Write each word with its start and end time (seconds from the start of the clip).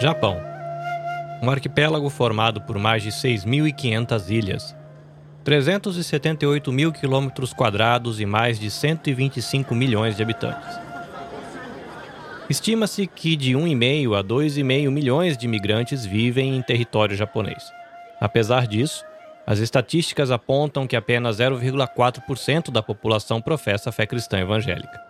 Japão. 0.00 0.40
Um 1.42 1.50
arquipélago 1.50 2.08
formado 2.08 2.60
por 2.60 2.78
mais 2.78 3.02
de 3.02 3.10
6.500 3.10 4.30
ilhas, 4.30 4.76
378 5.42 6.72
mil 6.72 6.92
quilômetros 6.92 7.52
quadrados 7.52 8.20
e 8.20 8.26
mais 8.26 8.60
de 8.60 8.70
125 8.70 9.74
milhões 9.74 10.16
de 10.16 10.22
habitantes. 10.22 10.78
Estima-se 12.48 13.06
que 13.06 13.34
de 13.34 13.54
1,5 13.54 14.18
a 14.18 14.22
2,5 14.22 14.90
milhões 14.90 15.36
de 15.36 15.46
imigrantes 15.46 16.06
vivem 16.06 16.56
em 16.56 16.62
território 16.62 17.16
japonês. 17.16 17.72
Apesar 18.20 18.66
disso, 18.66 19.04
as 19.46 19.58
estatísticas 19.58 20.30
apontam 20.30 20.86
que 20.86 20.94
apenas 20.94 21.38
0,4% 21.38 22.70
da 22.70 22.82
população 22.82 23.40
professa 23.40 23.90
a 23.90 23.92
fé 23.92 24.06
cristã 24.06 24.38
evangélica. 24.38 25.07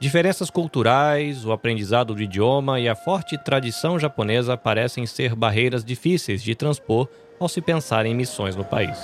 Diferenças 0.00 0.48
culturais, 0.48 1.44
o 1.44 1.50
aprendizado 1.50 2.14
do 2.14 2.22
idioma 2.22 2.78
e 2.78 2.88
a 2.88 2.94
forte 2.94 3.36
tradição 3.36 3.98
japonesa 3.98 4.56
parecem 4.56 5.04
ser 5.06 5.34
barreiras 5.34 5.84
difíceis 5.84 6.40
de 6.40 6.54
transpor 6.54 7.08
ao 7.40 7.48
se 7.48 7.60
pensar 7.60 8.06
em 8.06 8.14
missões 8.14 8.54
no 8.54 8.64
país. 8.64 8.96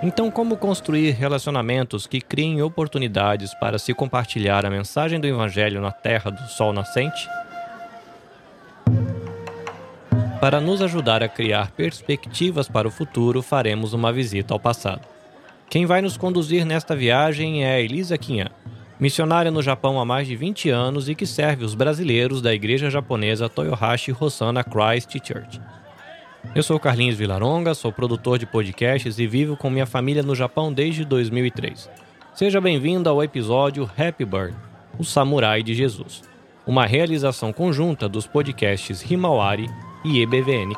Então, 0.00 0.30
como 0.30 0.56
construir 0.56 1.10
relacionamentos 1.10 2.06
que 2.06 2.20
criem 2.20 2.62
oportunidades 2.62 3.52
para 3.54 3.76
se 3.76 3.92
compartilhar 3.92 4.64
a 4.64 4.70
mensagem 4.70 5.18
do 5.18 5.26
Evangelho 5.26 5.80
na 5.80 5.90
terra 5.90 6.30
do 6.30 6.46
sol 6.46 6.72
nascente? 6.72 7.28
Para 10.40 10.60
nos 10.60 10.80
ajudar 10.80 11.24
a 11.24 11.28
criar 11.28 11.72
perspectivas 11.72 12.68
para 12.68 12.86
o 12.86 12.92
futuro, 12.92 13.42
faremos 13.42 13.92
uma 13.92 14.12
visita 14.12 14.54
ao 14.54 14.60
passado. 14.60 15.17
Quem 15.70 15.84
vai 15.84 16.00
nos 16.00 16.16
conduzir 16.16 16.64
nesta 16.64 16.96
viagem 16.96 17.62
é 17.62 17.82
Elisa 17.82 18.16
Kinhan, 18.16 18.48
missionária 18.98 19.50
no 19.50 19.60
Japão 19.60 20.00
há 20.00 20.04
mais 20.04 20.26
de 20.26 20.34
20 20.34 20.70
anos 20.70 21.10
e 21.10 21.14
que 21.14 21.26
serve 21.26 21.62
os 21.62 21.74
brasileiros 21.74 22.40
da 22.40 22.54
igreja 22.54 22.88
japonesa 22.88 23.50
Toyohashi 23.50 24.16
Hosanna 24.18 24.64
Christ 24.64 25.12
Church. 25.22 25.60
Eu 26.54 26.62
sou 26.62 26.80
Carlinhos 26.80 27.16
Vilaronga, 27.16 27.74
sou 27.74 27.92
produtor 27.92 28.38
de 28.38 28.46
podcasts 28.46 29.18
e 29.18 29.26
vivo 29.26 29.58
com 29.58 29.68
minha 29.68 29.84
família 29.84 30.22
no 30.22 30.34
Japão 30.34 30.72
desde 30.72 31.04
2003. 31.04 31.90
Seja 32.32 32.62
bem-vindo 32.62 33.10
ao 33.10 33.22
episódio 33.22 33.84
Happy 33.84 34.24
Bird, 34.24 34.56
o 34.98 35.04
Samurai 35.04 35.62
de 35.62 35.74
Jesus, 35.74 36.22
uma 36.66 36.86
realização 36.86 37.52
conjunta 37.52 38.08
dos 38.08 38.26
podcasts 38.26 39.02
Himawari 39.02 39.68
e 40.02 40.22
EBVN 40.22 40.74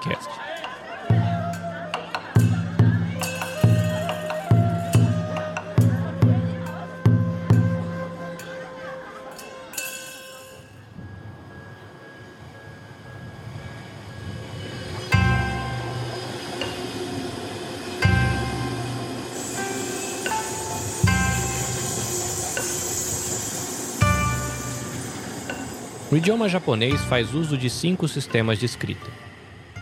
O 26.13 26.17
idioma 26.17 26.49
japonês 26.49 27.01
faz 27.03 27.33
uso 27.35 27.57
de 27.57 27.71
cinco 27.71 28.09
sistemas 28.09 28.59
de 28.59 28.67
escrita: 28.67 29.09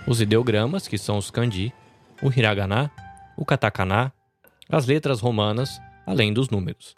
os 0.06 0.20
ideogramas, 0.20 0.86
que 0.86 0.98
são 0.98 1.16
os 1.16 1.30
kanji, 1.30 1.72
o 2.22 2.28
hiragana, 2.30 2.90
o 3.34 3.46
katakana, 3.46 4.12
as 4.68 4.84
letras 4.84 5.20
romanas, 5.20 5.80
além 6.06 6.30
dos 6.30 6.50
números. 6.50 6.94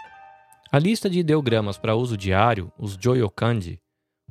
A 0.72 0.80
lista 0.80 1.08
de 1.08 1.20
ideogramas 1.20 1.78
para 1.78 1.94
uso 1.94 2.16
diário, 2.16 2.72
os 2.76 2.98
Joyokanji, 3.00 3.78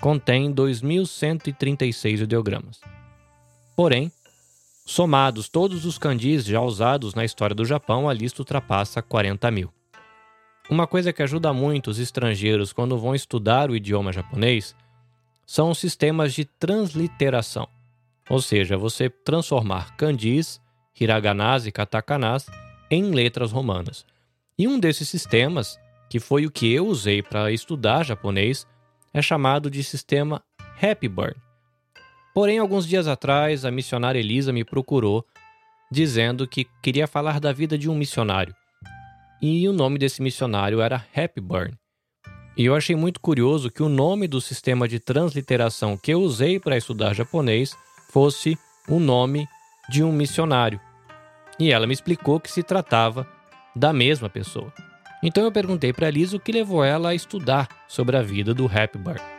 contém 0.02 0.54
2.136 0.54 2.24
ideogramas. 2.24 2.82
Porém, 3.78 4.12
somados 4.86 5.48
todos 5.48 5.86
os 5.86 5.98
kanjis 5.98 6.44
já 6.44 6.60
usados 6.60 7.14
na 7.14 7.24
história 7.24 7.56
do 7.56 7.64
Japão, 7.64 8.10
a 8.10 8.14
lista 8.14 8.42
ultrapassa 8.42 9.02
40 9.02 9.50
mil. 9.50 9.72
Uma 10.70 10.86
coisa 10.86 11.14
que 11.14 11.24
ajuda 11.24 11.54
muito 11.54 11.90
os 11.90 12.00
estrangeiros 12.00 12.74
quando 12.74 12.98
vão 12.98 13.16
estudar 13.16 13.72
o 13.72 13.76
idioma 13.78 14.12
japonês 14.12 14.76
são 15.50 15.74
sistemas 15.74 16.32
de 16.32 16.46
transliteração, 16.46 17.68
ou 18.30 18.40
seja, 18.40 18.78
você 18.78 19.10
transformar 19.10 19.96
kanjis, 19.98 20.62
hiraganas 21.02 21.66
e 21.66 21.72
katakanas 21.72 22.46
em 22.92 23.10
letras 23.10 23.52
romanas. 23.52 24.06
E 24.60 24.68
um 24.68 24.80
desses 24.80 25.10
sistemas, 25.10 25.80
que 26.08 26.20
foi 26.20 26.46
o 26.46 26.52
que 26.52 26.72
eu 26.72 26.86
usei 26.86 27.24
para 27.24 27.52
estudar 27.52 28.06
japonês, 28.06 28.68
é 29.12 29.24
chamado 29.24 29.72
de 29.72 29.84
sistema 29.84 30.40
Happy 30.80 31.08
Burn. 31.08 31.36
Porém, 32.32 32.60
alguns 32.60 32.86
dias 32.86 33.08
atrás, 33.08 33.66
a 33.66 33.72
missionária 33.72 34.20
Elisa 34.20 34.54
me 34.54 34.64
procurou 34.64 35.26
dizendo 35.92 36.48
que 36.48 36.68
queria 36.80 37.08
falar 37.08 37.40
da 37.40 37.52
vida 37.52 37.76
de 37.76 37.90
um 37.90 37.96
missionário. 37.96 38.56
E 39.42 39.68
o 39.68 39.74
nome 39.74 39.98
desse 39.98 40.22
missionário 40.22 40.80
era 40.80 41.04
Happy 41.16 41.42
Burn. 41.42 41.79
E 42.58 42.66
eu 42.66 42.76
achei 42.76 42.96
muito 42.96 43.20
curioso 43.20 43.72
que 43.72 43.82
o 43.82 43.90
nome 43.90 44.28
do 44.28 44.42
sistema 44.42 44.88
de 44.88 45.00
transliteração 45.00 45.96
que 45.96 46.12
eu 46.12 46.22
usei 46.22 46.60
para 46.60 46.78
estudar 46.78 47.14
japonês 47.14 47.76
fosse 48.10 48.58
o 48.88 49.00
nome 49.00 49.48
de 49.90 50.04
um 50.04 50.12
missionário. 50.12 50.80
E 51.60 51.72
ela 51.72 51.88
me 51.88 51.94
explicou 51.94 52.40
que 52.40 52.52
se 52.52 52.64
tratava 52.64 53.28
da 53.76 53.94
mesma 53.94 54.30
pessoa. 54.30 54.74
Então 55.22 55.44
eu 55.44 55.52
perguntei 55.52 55.94
para 55.94 56.10
Lisa 56.10 56.38
o 56.38 56.40
que 56.40 56.52
levou 56.52 56.84
ela 56.84 57.10
a 57.10 57.16
estudar 57.16 57.68
sobre 57.88 58.18
a 58.18 58.22
vida 58.22 58.54
do 58.54 58.66
Happy 58.66 58.98
Bird. 58.98 59.39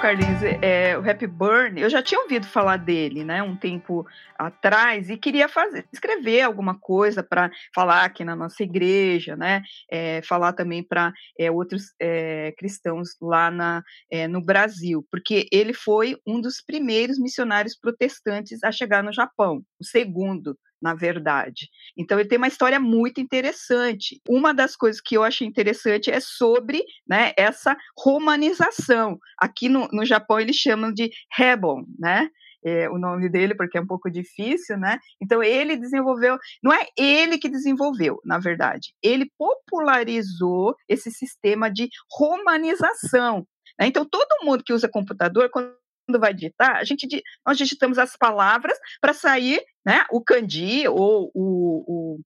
Carlinhos, 0.00 0.42
é, 0.62 0.96
o 0.98 1.10
Happy 1.10 1.26
Burn, 1.26 1.80
eu 1.80 1.88
já 1.88 2.02
tinha 2.02 2.20
ouvido 2.20 2.46
falar 2.46 2.76
dele, 2.76 3.24
né, 3.24 3.42
um 3.42 3.56
tempo 3.56 4.06
atrás 4.38 5.08
e 5.08 5.16
queria 5.16 5.48
fazer, 5.48 5.86
escrever 5.92 6.42
alguma 6.42 6.78
coisa 6.78 7.22
para 7.22 7.50
falar 7.74 8.04
aqui 8.04 8.24
na 8.24 8.36
nossa 8.36 8.62
igreja, 8.62 9.36
né, 9.36 9.62
é, 9.90 10.20
falar 10.22 10.52
também 10.52 10.82
para 10.82 11.12
é, 11.38 11.50
outros 11.50 11.94
é, 12.00 12.52
cristãos 12.58 13.16
lá 13.20 13.50
na, 13.50 13.82
é, 14.10 14.28
no 14.28 14.44
Brasil, 14.44 15.06
porque 15.10 15.48
ele 15.50 15.72
foi 15.72 16.16
um 16.26 16.40
dos 16.40 16.60
primeiros 16.60 17.18
missionários 17.18 17.76
protestantes 17.76 18.62
a 18.62 18.70
chegar 18.70 19.02
no 19.02 19.12
Japão, 19.12 19.62
o 19.80 19.84
segundo, 19.84 20.56
na 20.80 20.94
verdade. 20.94 21.68
Então 21.96 22.18
ele 22.18 22.28
tem 22.28 22.38
uma 22.38 22.48
história 22.48 22.78
muito 22.78 23.20
interessante. 23.20 24.20
Uma 24.28 24.52
das 24.52 24.76
coisas 24.76 25.00
que 25.00 25.16
eu 25.16 25.22
achei 25.22 25.46
interessante 25.46 26.10
é 26.10 26.20
sobre 26.20 26.82
né, 27.08 27.32
essa 27.36 27.76
romanização. 27.98 29.18
Aqui 29.38 29.68
no, 29.68 29.88
no 29.92 30.04
Japão 30.04 30.38
eles 30.38 30.56
chamam 30.56 30.92
de 30.92 31.10
Hebon, 31.38 31.84
né? 31.98 32.28
É, 32.64 32.90
o 32.90 32.98
nome 32.98 33.28
dele, 33.28 33.54
porque 33.54 33.78
é 33.78 33.80
um 33.80 33.86
pouco 33.86 34.10
difícil, 34.10 34.76
né? 34.76 34.98
Então 35.22 35.40
ele 35.40 35.76
desenvolveu, 35.76 36.36
não 36.60 36.72
é 36.72 36.84
ele 36.98 37.38
que 37.38 37.48
desenvolveu, 37.48 38.20
na 38.24 38.40
verdade, 38.40 38.92
ele 39.00 39.30
popularizou 39.38 40.74
esse 40.88 41.12
sistema 41.12 41.70
de 41.70 41.88
romanização. 42.10 43.46
Né? 43.78 43.86
Então 43.86 44.04
todo 44.04 44.44
mundo 44.44 44.64
que 44.64 44.72
usa 44.72 44.88
computador, 44.88 45.48
quando 45.48 45.72
quando 46.06 46.20
vai 46.20 46.32
digitar, 46.32 46.76
a 46.76 46.84
gente, 46.84 47.06
nós 47.44 47.58
digitamos 47.58 47.98
as 47.98 48.16
palavras 48.16 48.78
para 49.00 49.12
sair 49.12 49.60
né, 49.84 50.04
o 50.10 50.22
kanji 50.22 50.86
ou 50.88 51.30
o, 51.34 51.84
o 52.14 52.20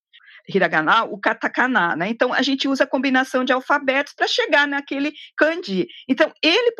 hiragana, 0.49 1.05
o 1.05 1.19
katakana, 1.19 1.97
né? 1.97 2.09
Então 2.09 2.33
a 2.33 2.43
gente 2.43 2.69
usa 2.69 2.85
a 2.85 2.87
combinação 2.87 3.45
de 3.45 3.53
alfabetos 3.53 4.13
para 4.15 4.27
chegar 4.27 4.67
naquele 4.67 5.13
kanji. 5.37 5.87
Então 6.09 6.33
ele 6.43 6.75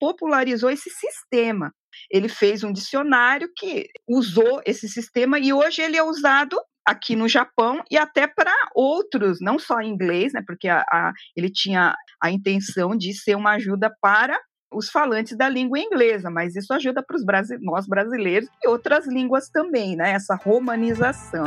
popularizou, 0.00 0.70
esse 0.70 0.90
sistema. 0.90 1.72
Ele 2.10 2.28
fez 2.28 2.62
um 2.62 2.72
dicionário 2.72 3.50
que 3.56 3.86
usou 4.08 4.62
esse 4.64 4.88
sistema 4.88 5.38
e 5.38 5.52
hoje 5.52 5.82
ele 5.82 5.96
é 5.96 6.02
usado 6.02 6.60
aqui 6.86 7.14
no 7.14 7.28
Japão 7.28 7.82
e 7.90 7.98
até 7.98 8.26
para 8.26 8.54
outros, 8.74 9.38
não 9.40 9.58
só 9.58 9.80
em 9.80 9.90
inglês, 9.90 10.32
né? 10.32 10.42
Porque 10.46 10.68
a, 10.68 10.80
a, 10.80 11.12
ele 11.36 11.50
tinha 11.50 11.94
a 12.22 12.30
intenção 12.30 12.96
de 12.96 13.12
ser 13.14 13.36
uma 13.36 13.52
ajuda 13.52 13.92
para 14.00 14.38
os 14.70 14.90
falantes 14.90 15.36
da 15.36 15.48
língua 15.48 15.78
inglesa, 15.78 16.30
mas 16.30 16.54
isso 16.54 16.72
ajuda 16.72 17.02
para 17.02 17.16
os 17.16 17.24
nós 17.60 17.86
brasileiros 17.86 18.48
e 18.62 18.68
outras 18.68 19.06
línguas 19.06 19.48
também, 19.48 19.96
né? 19.96 20.12
Essa 20.12 20.34
romanização. 20.34 21.46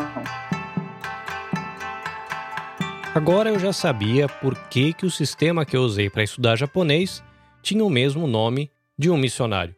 Agora 3.14 3.50
eu 3.50 3.60
já 3.60 3.74
sabia 3.74 4.28
por 4.28 4.56
que, 4.70 4.94
que 4.94 5.06
o 5.06 5.12
sistema 5.12 5.66
que 5.66 5.76
eu 5.76 5.82
usei 5.82 6.10
para 6.10 6.24
estudar 6.24 6.56
japonês 6.56 7.22
tinha 7.62 7.84
o 7.84 7.90
mesmo 7.90 8.26
nome 8.26 8.72
de 8.98 9.10
um 9.10 9.18
missionário. 9.18 9.76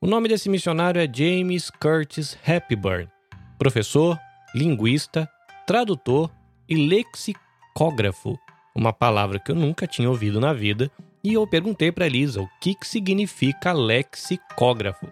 O 0.00 0.06
nome 0.06 0.28
desse 0.28 0.48
missionário 0.48 1.00
é 1.00 1.06
James 1.06 1.70
Curtis 1.70 2.36
Hepburn, 2.46 3.08
professor, 3.58 4.18
linguista, 4.54 5.28
tradutor 5.66 6.30
e 6.68 6.74
lexicógrafo, 6.74 8.38
uma 8.74 8.92
palavra 8.92 9.38
que 9.38 9.52
eu 9.52 9.54
nunca 9.54 9.86
tinha 9.86 10.08
ouvido 10.08 10.40
na 10.40 10.52
vida 10.52 10.90
e 11.24 11.34
eu 11.34 11.46
perguntei 11.46 11.92
para 11.92 12.06
Elisa 12.06 12.40
o 12.40 12.48
que, 12.60 12.74
que 12.74 12.86
significa 12.86 13.72
lexicógrafo. 13.72 15.06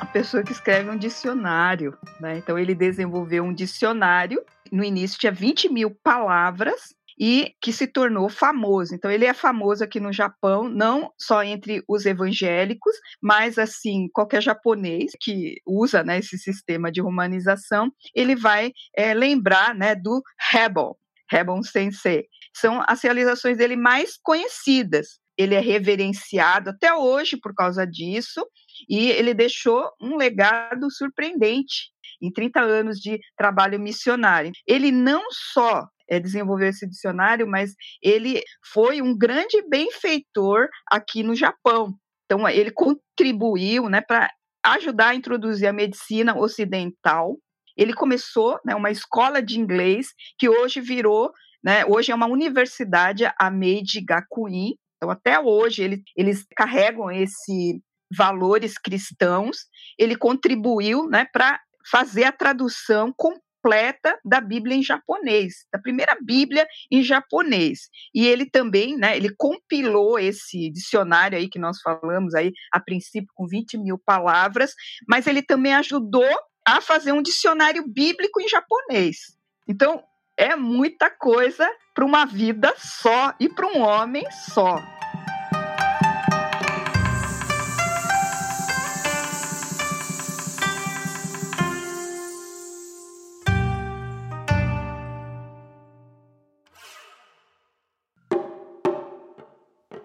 A 0.00 0.06
pessoa 0.06 0.42
que 0.42 0.52
escreve 0.52 0.88
um 0.90 0.96
dicionário, 0.96 1.96
né? 2.20 2.38
Então 2.38 2.58
ele 2.58 2.74
desenvolveu 2.74 3.44
um 3.44 3.52
dicionário 3.52 4.42
no 4.72 4.84
início 4.84 5.18
tinha 5.18 5.32
20 5.32 5.72
mil 5.72 5.90
palavras 6.02 6.94
e 7.20 7.52
que 7.60 7.72
se 7.72 7.86
tornou 7.86 8.28
famoso. 8.28 8.94
Então 8.94 9.10
ele 9.10 9.24
é 9.24 9.34
famoso 9.34 9.82
aqui 9.82 9.98
no 9.98 10.12
Japão, 10.12 10.68
não 10.68 11.10
só 11.18 11.42
entre 11.42 11.82
os 11.88 12.06
evangélicos, 12.06 12.94
mas 13.20 13.58
assim 13.58 14.08
qualquer 14.12 14.40
japonês 14.40 15.12
que 15.20 15.56
usa 15.66 16.04
né, 16.04 16.18
esse 16.18 16.38
sistema 16.38 16.92
de 16.92 17.00
romanização, 17.00 17.90
ele 18.14 18.36
vai 18.36 18.72
é, 18.96 19.12
lembrar 19.14 19.74
né, 19.74 19.94
do 19.96 20.22
Hebon, 20.54 20.94
Hebon 21.32 21.62
Sensei. 21.62 22.26
São 22.54 22.82
as 22.86 23.02
realizações 23.02 23.58
dele 23.58 23.76
mais 23.76 24.16
conhecidas. 24.22 25.18
Ele 25.36 25.54
é 25.54 25.60
reverenciado 25.60 26.70
até 26.70 26.92
hoje 26.92 27.36
por 27.36 27.54
causa 27.54 27.86
disso 27.86 28.44
e 28.88 29.10
ele 29.10 29.32
deixou 29.34 29.88
um 30.00 30.16
legado 30.16 30.90
surpreendente 30.90 31.90
em 32.20 32.32
30 32.32 32.60
anos 32.60 32.98
de 32.98 33.20
trabalho 33.36 33.78
missionário. 33.78 34.50
Ele 34.66 34.90
não 34.90 35.22
só 35.30 35.86
é, 36.08 36.18
desenvolveu 36.18 36.68
esse 36.68 36.88
dicionário, 36.88 37.46
mas 37.46 37.74
ele 38.02 38.42
foi 38.72 39.00
um 39.02 39.16
grande 39.16 39.62
benfeitor 39.68 40.68
aqui 40.90 41.22
no 41.22 41.34
Japão. 41.34 41.94
Então, 42.24 42.48
ele 42.48 42.70
contribuiu 42.70 43.88
né, 43.88 44.00
para 44.00 44.30
ajudar 44.62 45.08
a 45.08 45.14
introduzir 45.14 45.68
a 45.68 45.72
medicina 45.72 46.36
ocidental. 46.36 47.36
Ele 47.78 47.94
começou 47.94 48.58
né, 48.64 48.74
uma 48.74 48.90
escola 48.90 49.40
de 49.40 49.58
inglês 49.58 50.08
que 50.36 50.48
hoje 50.48 50.80
virou, 50.80 51.32
né, 51.64 51.86
hoje 51.86 52.10
é 52.10 52.14
uma 52.14 52.26
universidade, 52.26 53.24
a 53.38 53.50
Meiji 53.50 54.00
Gakuin. 54.04 54.74
Então, 54.96 55.10
até 55.10 55.38
hoje, 55.38 55.82
ele, 55.82 56.02
eles 56.16 56.44
carregam 56.56 57.08
esse 57.10 57.80
valores 58.16 58.74
cristãos. 58.78 59.58
Ele 59.98 60.16
contribuiu 60.16 61.06
né, 61.08 61.26
para 61.32 61.60
fazer 61.90 62.24
a 62.24 62.32
tradução 62.32 63.12
completa 63.16 64.18
da 64.24 64.40
Bíblia 64.40 64.76
em 64.76 64.82
japonês, 64.82 65.66
da 65.72 65.78
primeira 65.78 66.16
Bíblia 66.22 66.66
em 66.90 67.02
japonês. 67.02 67.88
E 68.14 68.26
ele 68.26 68.48
também, 68.48 68.96
né, 68.96 69.16
ele 69.16 69.34
compilou 69.36 70.18
esse 70.18 70.70
dicionário 70.70 71.36
aí 71.36 71.48
que 71.48 71.58
nós 71.58 71.80
falamos 71.80 72.34
aí, 72.34 72.52
a 72.72 72.80
princípio 72.80 73.28
com 73.34 73.46
20 73.46 73.78
mil 73.78 73.98
palavras, 73.98 74.72
mas 75.08 75.26
ele 75.26 75.42
também 75.42 75.74
ajudou 75.74 76.28
a 76.68 76.82
fazer 76.82 77.12
um 77.12 77.22
dicionário 77.22 77.82
bíblico 77.88 78.40
em 78.42 78.48
japonês. 78.48 79.34
Então, 79.66 80.04
é 80.36 80.54
muita 80.54 81.08
coisa 81.08 81.66
para 81.94 82.04
uma 82.04 82.26
vida 82.26 82.74
só 82.76 83.34
e 83.40 83.48
para 83.48 83.66
um 83.66 83.80
homem 83.80 84.30
só. 84.30 84.97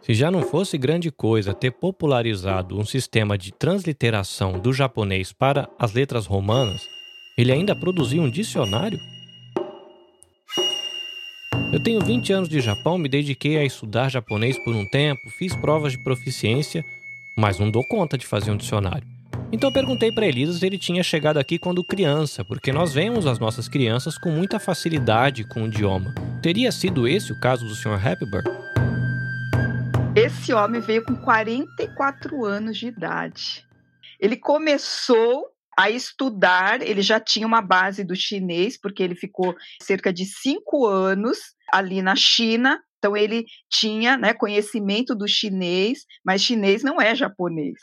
Se 0.04 0.14
já 0.14 0.30
não 0.30 0.42
fosse 0.42 0.78
grande 0.78 1.10
coisa 1.10 1.54
ter 1.54 1.72
popularizado 1.72 2.78
um 2.78 2.84
sistema 2.84 3.38
de 3.38 3.54
transliteração 3.54 4.60
do 4.60 4.74
japonês 4.74 5.32
para 5.32 5.70
as 5.80 5.94
letras 5.94 6.26
romanas, 6.26 6.82
ele 7.38 7.54
ainda 7.54 7.74
produziu 7.74 8.22
um 8.22 8.30
dicionário? 8.30 9.00
Eu 11.72 11.82
tenho 11.82 12.02
20 12.02 12.34
anos 12.34 12.50
de 12.50 12.60
Japão, 12.60 12.98
me 12.98 13.08
dediquei 13.08 13.58
a 13.58 13.64
estudar 13.64 14.10
japonês 14.10 14.62
por 14.66 14.76
um 14.76 14.86
tempo, 14.86 15.22
fiz 15.40 15.56
provas 15.56 15.94
de 15.94 16.04
proficiência, 16.04 16.84
mas 17.38 17.58
não 17.58 17.72
dou 17.72 17.84
conta 17.88 18.18
de 18.18 18.28
fazer 18.28 18.52
um 18.52 18.58
dicionário. 18.58 19.08
Então 19.54 19.72
perguntei 19.72 20.12
para 20.12 20.28
Elisa 20.28 20.52
se 20.52 20.66
ele 20.66 20.78
tinha 20.78 21.02
chegado 21.02 21.38
aqui 21.38 21.58
quando 21.58 21.82
criança, 21.82 22.44
porque 22.44 22.74
nós 22.74 22.94
vemos 22.94 23.26
as 23.26 23.40
nossas 23.40 23.70
crianças 23.70 24.18
com 24.18 24.32
muita 24.32 24.60
facilidade 24.60 25.46
com 25.46 25.64
o 25.64 25.68
idioma. 25.68 26.14
Teria 26.42 26.74
sido 26.74 27.08
esse 27.08 27.32
o 27.32 27.40
caso 27.40 27.66
do 27.66 27.74
Sr. 27.74 28.06
Hepburn? 28.06 28.73
Esse 30.16 30.54
homem 30.54 30.80
veio 30.80 31.04
com 31.04 31.16
44 31.16 32.46
anos 32.46 32.78
de 32.78 32.86
idade. 32.86 33.66
Ele 34.20 34.38
começou 34.38 35.48
a 35.76 35.90
estudar, 35.90 36.84
ele 36.84 37.02
já 37.02 37.20
tinha 37.20 37.48
uma 37.48 37.64
base 37.64 38.04
do 38.04 38.16
chinês, 38.16 38.80
porque 38.80 39.02
ele 39.02 39.16
ficou 39.16 39.56
cerca 39.82 40.14
de 40.14 40.24
cinco 40.26 40.86
anos 40.86 41.40
ali 41.72 42.04
na 42.04 42.16
China. 42.16 42.80
Então, 43.00 43.18
ele 43.18 43.46
tinha 43.72 44.16
né, 44.16 44.36
conhecimento 44.36 45.16
do 45.16 45.28
chinês, 45.28 46.06
mas 46.24 46.44
chinês 46.44 46.84
não 46.84 47.02
é 47.02 47.16
japonês. 47.16 47.74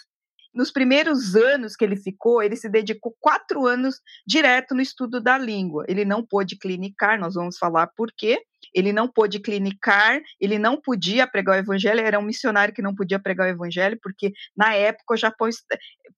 Nos 0.55 0.71
primeiros 0.71 1.35
anos 1.35 1.75
que 1.75 1.85
ele 1.85 1.97
ficou, 1.97 2.41
ele 2.41 2.55
se 2.55 2.69
dedicou 2.69 3.13
quatro 3.19 3.67
anos 3.67 3.97
direto 4.25 4.73
no 4.73 4.81
estudo 4.81 5.21
da 5.21 5.37
língua. 5.37 5.85
Ele 5.89 6.05
não 6.05 6.25
pôde 6.25 6.57
clinicar, 6.57 7.19
nós 7.19 7.35
vamos 7.35 7.59
falar 7.59 7.89
por 7.89 8.13
quê. 8.17 8.41
Ele 8.75 8.93
não 8.93 9.09
pôde 9.09 9.41
clinicar, 9.41 10.21
ele 10.41 10.59
não 10.59 10.81
podia 10.81 11.27
pregar 11.27 11.57
o 11.57 11.61
evangelho, 11.61 12.01
era 12.01 12.19
um 12.19 12.23
missionário 12.23 12.75
que 12.75 12.83
não 12.83 12.95
podia 12.95 13.19
pregar 13.19 13.47
o 13.47 13.51
evangelho, 13.51 13.99
porque 14.03 14.33
na 14.57 14.75
época 14.75 15.15
o 15.15 15.17
Japão 15.17 15.49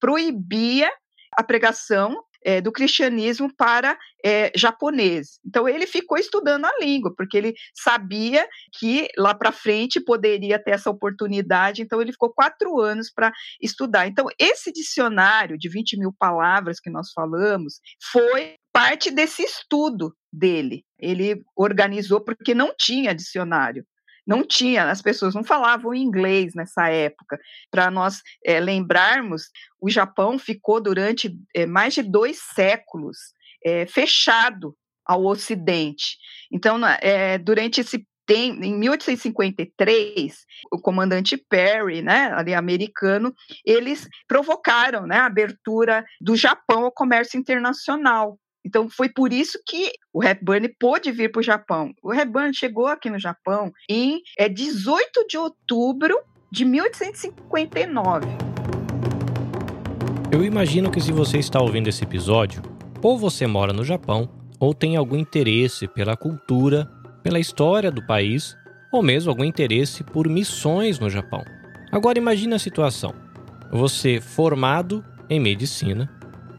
proibia 0.00 0.90
a 1.36 1.42
pregação 1.42 2.22
é, 2.44 2.60
do 2.60 2.72
cristianismo 2.72 3.54
para 3.56 3.96
é, 4.24 4.50
japonês. 4.54 5.38
Então 5.44 5.68
ele 5.68 5.86
ficou 5.86 6.18
estudando 6.18 6.64
a 6.64 6.78
língua, 6.80 7.12
porque 7.16 7.36
ele 7.36 7.54
sabia 7.74 8.46
que 8.78 9.08
lá 9.16 9.34
para 9.34 9.52
frente 9.52 10.00
poderia 10.00 10.58
ter 10.58 10.72
essa 10.72 10.90
oportunidade, 10.90 11.82
então 11.82 12.00
ele 12.00 12.12
ficou 12.12 12.32
quatro 12.32 12.80
anos 12.80 13.10
para 13.10 13.32
estudar. 13.60 14.06
Então, 14.06 14.26
esse 14.38 14.72
dicionário 14.72 15.56
de 15.56 15.68
20 15.68 15.98
mil 15.98 16.12
palavras 16.12 16.80
que 16.80 16.90
nós 16.90 17.12
falamos 17.12 17.80
foi 18.10 18.56
parte 18.72 19.10
desse 19.10 19.42
estudo 19.42 20.14
dele. 20.32 20.84
Ele 21.02 21.42
organizou 21.56 22.20
porque 22.20 22.54
não 22.54 22.72
tinha 22.78 23.14
dicionário 23.14 23.84
não 24.26 24.44
tinha, 24.44 24.90
as 24.90 25.02
pessoas 25.02 25.34
não 25.34 25.42
falavam 25.42 25.94
inglês 25.94 26.54
nessa 26.54 26.88
época. 26.88 27.38
Para 27.70 27.90
nós 27.90 28.22
é, 28.44 28.60
lembrarmos, 28.60 29.50
o 29.80 29.90
Japão 29.90 30.38
ficou 30.38 30.80
durante 30.80 31.36
é, 31.54 31.66
mais 31.66 31.94
de 31.94 32.02
dois 32.02 32.38
séculos 32.54 33.18
é, 33.64 33.86
fechado 33.86 34.76
ao 35.04 35.24
Ocidente. 35.24 36.16
Então, 36.50 36.78
durante 37.44 37.80
esse 37.80 38.06
tempo, 38.24 38.62
em 38.62 38.78
1853, 38.78 40.36
o 40.70 40.78
comandante 40.78 41.36
Perry, 41.36 42.02
né, 42.02 42.32
ali 42.32 42.54
americano, 42.54 43.34
eles 43.64 44.08
provocaram 44.28 45.04
né, 45.04 45.16
a 45.16 45.26
abertura 45.26 46.04
do 46.20 46.36
Japão 46.36 46.84
ao 46.84 46.92
comércio 46.92 47.38
internacional. 47.38 48.38
Então 48.64 48.88
foi 48.88 49.08
por 49.08 49.32
isso 49.32 49.58
que 49.66 49.90
o 50.12 50.22
Hepburn 50.22 50.68
pôde 50.78 51.10
vir 51.10 51.30
para 51.30 51.40
o 51.40 51.42
Japão. 51.42 51.92
O 52.02 52.12
Hepburn 52.12 52.54
chegou 52.54 52.86
aqui 52.86 53.10
no 53.10 53.18
Japão 53.18 53.72
em 53.88 54.22
é, 54.38 54.48
18 54.48 55.26
de 55.28 55.36
outubro 55.36 56.16
de 56.50 56.64
1859. 56.64 58.26
Eu 60.30 60.44
imagino 60.44 60.90
que 60.90 61.00
se 61.00 61.12
você 61.12 61.38
está 61.38 61.60
ouvindo 61.60 61.88
esse 61.88 62.04
episódio, 62.04 62.62
ou 63.02 63.18
você 63.18 63.46
mora 63.46 63.72
no 63.72 63.84
Japão, 63.84 64.30
ou 64.58 64.72
tem 64.72 64.96
algum 64.96 65.16
interesse 65.16 65.88
pela 65.88 66.16
cultura, 66.16 66.88
pela 67.22 67.40
história 67.40 67.90
do 67.90 68.06
país, 68.06 68.56
ou 68.92 69.02
mesmo 69.02 69.30
algum 69.30 69.44
interesse 69.44 70.04
por 70.04 70.28
missões 70.28 70.98
no 70.98 71.10
Japão. 71.10 71.42
Agora 71.90 72.18
imagine 72.18 72.54
a 72.54 72.58
situação: 72.58 73.14
você 73.72 74.20
formado 74.20 75.04
em 75.28 75.40
medicina, 75.40 76.08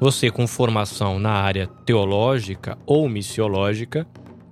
você 0.04 0.30
com 0.30 0.46
formação 0.46 1.18
na 1.18 1.32
área 1.32 1.66
teológica 1.86 2.78
ou 2.86 3.08
missiológica, 3.08 4.06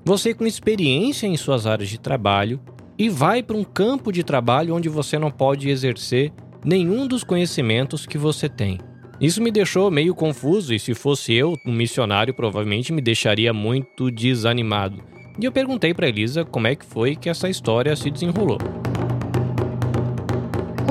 você 0.06 0.34
com 0.34 0.48
experiência 0.48 1.28
em 1.28 1.36
suas 1.36 1.68
áreas 1.68 1.90
de 1.90 2.00
trabalho 2.00 2.58
e 2.98 3.10
vai 3.10 3.44
para 3.44 3.58
um 3.58 3.64
campo 3.66 4.14
de 4.14 4.24
trabalho 4.24 4.74
onde 4.74 4.88
você 4.88 5.20
não 5.20 5.30
pode 5.30 5.70
exercer 5.70 6.32
nenhum 6.64 7.06
dos 7.06 7.26
conhecimentos 7.26 8.06
que 8.06 8.18
você 8.18 8.48
tem. 8.48 8.78
Isso 9.20 9.42
me 9.42 9.52
deixou 9.52 9.92
meio 9.92 10.16
confuso 10.16 10.74
e 10.74 10.80
se 10.80 10.94
fosse 10.94 11.34
eu, 11.34 11.58
um 11.66 11.74
missionário, 11.74 12.34
provavelmente 12.34 12.94
me 12.94 13.02
deixaria 13.02 13.52
muito 13.52 14.10
desanimado. 14.10 15.04
E 15.38 15.44
eu 15.44 15.52
perguntei 15.52 15.94
para 15.94 16.08
Elisa 16.08 16.46
como 16.46 16.68
é 16.68 16.78
que 16.78 16.86
foi 16.86 17.14
que 17.14 17.28
essa 17.28 17.50
história 17.50 17.94
se 17.98 18.10
desenrolou. 18.10 18.58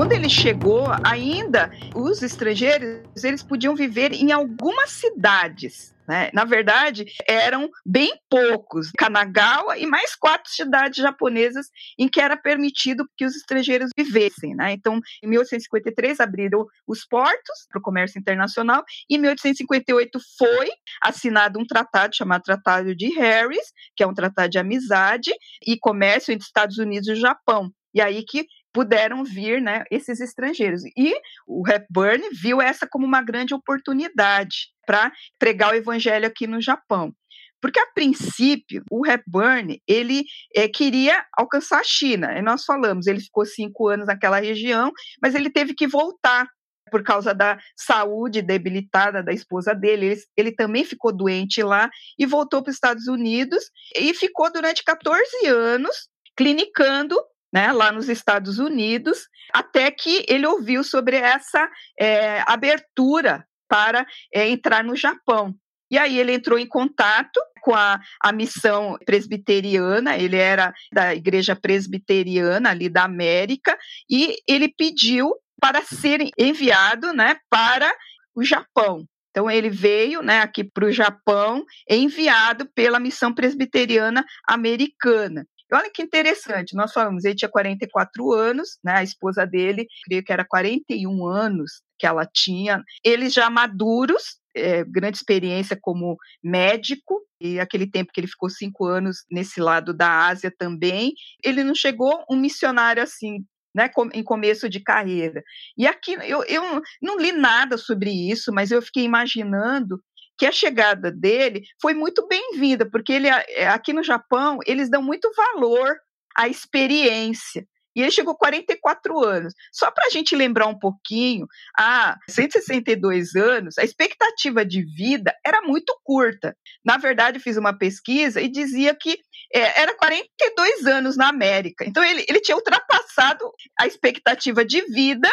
Quando 0.01 0.13
ele 0.13 0.29
chegou, 0.29 0.87
ainda 1.03 1.69
os 1.93 2.23
estrangeiros 2.23 3.23
eles 3.23 3.43
podiam 3.43 3.75
viver 3.75 4.11
em 4.13 4.31
algumas 4.31 4.89
cidades. 4.89 5.93
Né? 6.07 6.31
Na 6.33 6.43
verdade, 6.43 7.05
eram 7.27 7.69
bem 7.85 8.11
poucos, 8.27 8.89
Kanagawa 8.97 9.77
e 9.77 9.85
mais 9.85 10.15
quatro 10.15 10.51
cidades 10.51 10.97
japonesas 10.97 11.67
em 11.99 12.09
que 12.09 12.19
era 12.19 12.35
permitido 12.35 13.07
que 13.15 13.23
os 13.23 13.35
estrangeiros 13.35 13.91
vivessem. 13.95 14.55
Né? 14.55 14.71
Então, 14.71 14.99
em 15.23 15.27
1853 15.27 16.19
abriram 16.19 16.65
os 16.87 17.05
portos 17.05 17.67
para 17.69 17.77
o 17.77 17.83
comércio 17.83 18.17
internacional 18.17 18.83
e 19.07 19.17
em 19.17 19.19
1858 19.19 20.19
foi 20.35 20.71
assinado 21.03 21.59
um 21.59 21.63
tratado 21.65 22.15
chamado 22.15 22.41
Tratado 22.41 22.95
de 22.95 23.13
Harris, 23.13 23.71
que 23.95 24.01
é 24.01 24.07
um 24.07 24.15
tratado 24.15 24.49
de 24.49 24.57
amizade 24.57 25.31
e 25.63 25.77
comércio 25.77 26.33
entre 26.33 26.47
Estados 26.47 26.79
Unidos 26.79 27.07
e 27.07 27.15
Japão. 27.15 27.71
E 27.93 28.01
aí 28.01 28.23
que 28.23 28.45
puderam 28.73 29.23
vir 29.23 29.61
né, 29.61 29.83
esses 29.91 30.19
estrangeiros. 30.19 30.83
E 30.97 31.13
o 31.47 31.67
Hepburn 31.67 32.23
viu 32.31 32.61
essa 32.61 32.87
como 32.87 33.05
uma 33.05 33.21
grande 33.21 33.53
oportunidade 33.53 34.69
para 34.85 35.11
pregar 35.37 35.71
o 35.71 35.75
evangelho 35.75 36.25
aqui 36.25 36.47
no 36.47 36.61
Japão. 36.61 37.13
Porque, 37.61 37.79
a 37.79 37.85
princípio, 37.93 38.83
o 38.89 39.05
Hepburn, 39.05 39.79
ele 39.87 40.25
é, 40.55 40.67
queria 40.67 41.23
alcançar 41.37 41.79
a 41.79 41.83
China. 41.83 42.35
E 42.37 42.41
nós 42.41 42.65
falamos, 42.65 43.05
ele 43.05 43.19
ficou 43.19 43.45
cinco 43.45 43.87
anos 43.87 44.07
naquela 44.07 44.39
região, 44.39 44.91
mas 45.21 45.35
ele 45.35 45.49
teve 45.49 45.75
que 45.75 45.87
voltar 45.87 46.47
por 46.89 47.03
causa 47.03 47.33
da 47.33 47.57
saúde 47.77 48.41
debilitada 48.41 49.21
da 49.23 49.31
esposa 49.31 49.75
dele. 49.75 50.07
Ele, 50.07 50.21
ele 50.35 50.51
também 50.51 50.83
ficou 50.83 51.15
doente 51.15 51.61
lá 51.61 51.89
e 52.17 52.25
voltou 52.25 52.63
para 52.63 52.71
os 52.71 52.75
Estados 52.75 53.07
Unidos 53.07 53.63
e 53.95 54.13
ficou 54.13 54.51
durante 54.51 54.83
14 54.83 55.45
anos 55.45 56.09
clinicando 56.35 57.15
né, 57.51 57.71
lá 57.71 57.91
nos 57.91 58.09
Estados 58.09 58.59
Unidos, 58.59 59.27
até 59.53 59.91
que 59.91 60.25
ele 60.27 60.45
ouviu 60.47 60.83
sobre 60.83 61.17
essa 61.17 61.69
é, 61.99 62.41
abertura 62.47 63.45
para 63.67 64.05
é, 64.33 64.47
entrar 64.49 64.83
no 64.83 64.95
Japão. 64.95 65.53
E 65.89 65.97
aí 65.97 66.17
ele 66.17 66.33
entrou 66.33 66.57
em 66.57 66.67
contato 66.67 67.39
com 67.61 67.75
a, 67.75 67.99
a 68.23 68.31
missão 68.31 68.97
presbiteriana, 69.05 70.17
ele 70.17 70.37
era 70.37 70.73
da 70.93 71.13
igreja 71.13 71.55
presbiteriana 71.55 72.69
ali 72.69 72.89
da 72.89 73.03
América, 73.03 73.77
e 74.09 74.37
ele 74.47 74.69
pediu 74.69 75.33
para 75.61 75.81
ser 75.81 76.29
enviado 76.37 77.13
né, 77.13 77.35
para 77.49 77.93
o 78.33 78.43
Japão. 78.43 79.05
Então 79.29 79.49
ele 79.49 79.69
veio 79.69 80.21
né, 80.21 80.41
aqui 80.41 80.63
para 80.63 80.85
o 80.85 80.91
Japão, 80.91 81.63
enviado 81.89 82.69
pela 82.73 82.99
missão 82.99 83.33
presbiteriana 83.33 84.25
americana. 84.47 85.45
Olha 85.73 85.89
que 85.93 86.01
interessante, 86.01 86.75
nós 86.75 86.91
falamos, 86.91 87.23
ele 87.23 87.35
tinha 87.35 87.49
44 87.49 88.33
anos, 88.33 88.77
né, 88.83 88.93
a 88.97 89.03
esposa 89.03 89.45
dele, 89.45 89.87
creio 90.05 90.23
que 90.23 90.33
era 90.33 90.45
41 90.45 91.25
anos 91.25 91.81
que 91.97 92.05
ela 92.05 92.25
tinha, 92.25 92.83
eles 93.03 93.33
já 93.33 93.49
maduros, 93.49 94.39
é, 94.55 94.83
grande 94.83 95.17
experiência 95.17 95.77
como 95.79 96.17
médico, 96.43 97.21
e 97.39 97.59
aquele 97.59 97.89
tempo 97.89 98.11
que 98.13 98.19
ele 98.19 98.27
ficou 98.27 98.49
cinco 98.49 98.85
anos 98.85 99.23
nesse 99.31 99.61
lado 99.61 99.93
da 99.93 100.27
Ásia 100.27 100.53
também, 100.55 101.13
ele 101.43 101.63
não 101.63 101.73
chegou 101.73 102.23
um 102.29 102.35
missionário 102.35 103.01
assim, 103.01 103.45
né, 103.73 103.89
em 104.13 104.23
começo 104.23 104.69
de 104.69 104.79
carreira. 104.81 105.41
E 105.77 105.87
aqui 105.87 106.13
eu, 106.13 106.43
eu 106.43 106.81
não 107.01 107.17
li 107.17 107.31
nada 107.31 107.77
sobre 107.77 108.11
isso, 108.11 108.51
mas 108.51 108.71
eu 108.71 108.81
fiquei 108.81 109.03
imaginando 109.03 110.01
que 110.41 110.45
a 110.47 110.51
chegada 110.51 111.11
dele 111.11 111.61
foi 111.79 111.93
muito 111.93 112.27
bem-vinda, 112.27 112.89
porque 112.89 113.13
ele 113.13 113.27
é, 113.27 113.67
aqui 113.67 113.93
no 113.93 114.01
Japão 114.01 114.57
eles 114.65 114.89
dão 114.89 114.99
muito 114.99 115.29
valor 115.37 115.95
à 116.35 116.47
experiência. 116.47 117.63
E 117.95 118.01
ele 118.01 118.09
chegou 118.09 118.35
44 118.35 119.23
anos. 119.23 119.53
Só 119.71 119.91
para 119.91 120.07
a 120.07 120.09
gente 120.09 120.35
lembrar 120.35 120.65
um 120.65 120.79
pouquinho, 120.79 121.45
há 121.77 122.17
162 122.27 123.35
anos, 123.35 123.77
a 123.77 123.83
expectativa 123.83 124.65
de 124.65 124.83
vida 124.83 125.31
era 125.45 125.61
muito 125.61 125.95
curta. 126.03 126.57
Na 126.83 126.97
verdade, 126.97 127.37
eu 127.37 127.43
fiz 127.43 127.55
uma 127.55 127.77
pesquisa 127.77 128.41
e 128.41 128.49
dizia 128.49 128.95
que 128.99 129.19
é, 129.53 129.79
era 129.79 129.95
42 129.95 130.87
anos 130.87 131.15
na 131.15 131.29
América. 131.29 131.85
Então, 131.85 132.03
ele, 132.03 132.25
ele 132.27 132.39
tinha 132.39 132.57
ultrapassado 132.57 133.47
a 133.79 133.85
expectativa 133.85 134.65
de 134.65 134.81
vida 134.91 135.29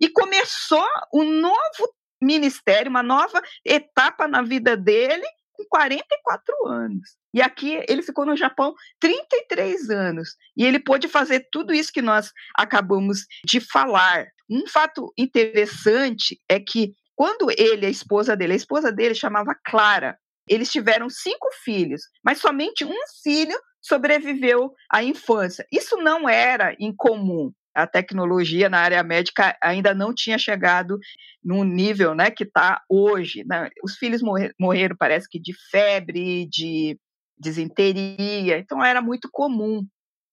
e 0.00 0.08
começou 0.08 0.86
um 1.12 1.24
novo 1.24 1.92
ministério, 2.22 2.90
uma 2.90 3.02
nova 3.02 3.42
etapa 3.64 4.28
na 4.28 4.42
vida 4.42 4.76
dele 4.76 5.26
com 5.52 5.64
44 5.68 6.66
anos. 6.66 7.16
E 7.34 7.42
aqui 7.42 7.82
ele 7.88 8.02
ficou 8.02 8.24
no 8.24 8.36
Japão 8.36 8.74
33 9.00 9.90
anos. 9.90 10.36
E 10.56 10.64
ele 10.64 10.78
pôde 10.78 11.08
fazer 11.08 11.46
tudo 11.50 11.74
isso 11.74 11.92
que 11.92 12.02
nós 12.02 12.32
acabamos 12.56 13.26
de 13.44 13.60
falar. 13.60 14.26
Um 14.48 14.66
fato 14.66 15.12
interessante 15.18 16.40
é 16.48 16.58
que 16.60 16.94
quando 17.14 17.50
ele, 17.56 17.86
a 17.86 17.90
esposa 17.90 18.36
dele, 18.36 18.54
a 18.54 18.56
esposa 18.56 18.90
dele 18.90 19.14
chamava 19.14 19.54
Clara, 19.64 20.18
eles 20.48 20.70
tiveram 20.70 21.08
cinco 21.08 21.48
filhos, 21.62 22.02
mas 22.24 22.38
somente 22.38 22.84
um 22.84 22.96
filho 23.22 23.56
sobreviveu 23.80 24.72
à 24.90 25.02
infância. 25.02 25.66
Isso 25.72 25.96
não 25.96 26.28
era 26.28 26.74
incomum 26.78 27.52
a 27.74 27.86
tecnologia 27.86 28.68
na 28.68 28.78
área 28.78 29.02
médica 29.02 29.56
ainda 29.62 29.94
não 29.94 30.14
tinha 30.14 30.38
chegado 30.38 30.98
no 31.42 31.64
nível 31.64 32.14
né, 32.14 32.30
que 32.30 32.44
está 32.44 32.82
hoje. 32.88 33.44
Né? 33.44 33.70
Os 33.82 33.96
filhos 33.96 34.22
morrer, 34.22 34.54
morreram, 34.58 34.96
parece 34.98 35.28
que 35.28 35.40
de 35.40 35.52
febre, 35.70 36.46
de 36.48 36.98
desinteria, 37.38 38.58
então 38.58 38.84
era 38.84 39.00
muito 39.00 39.28
comum. 39.30 39.84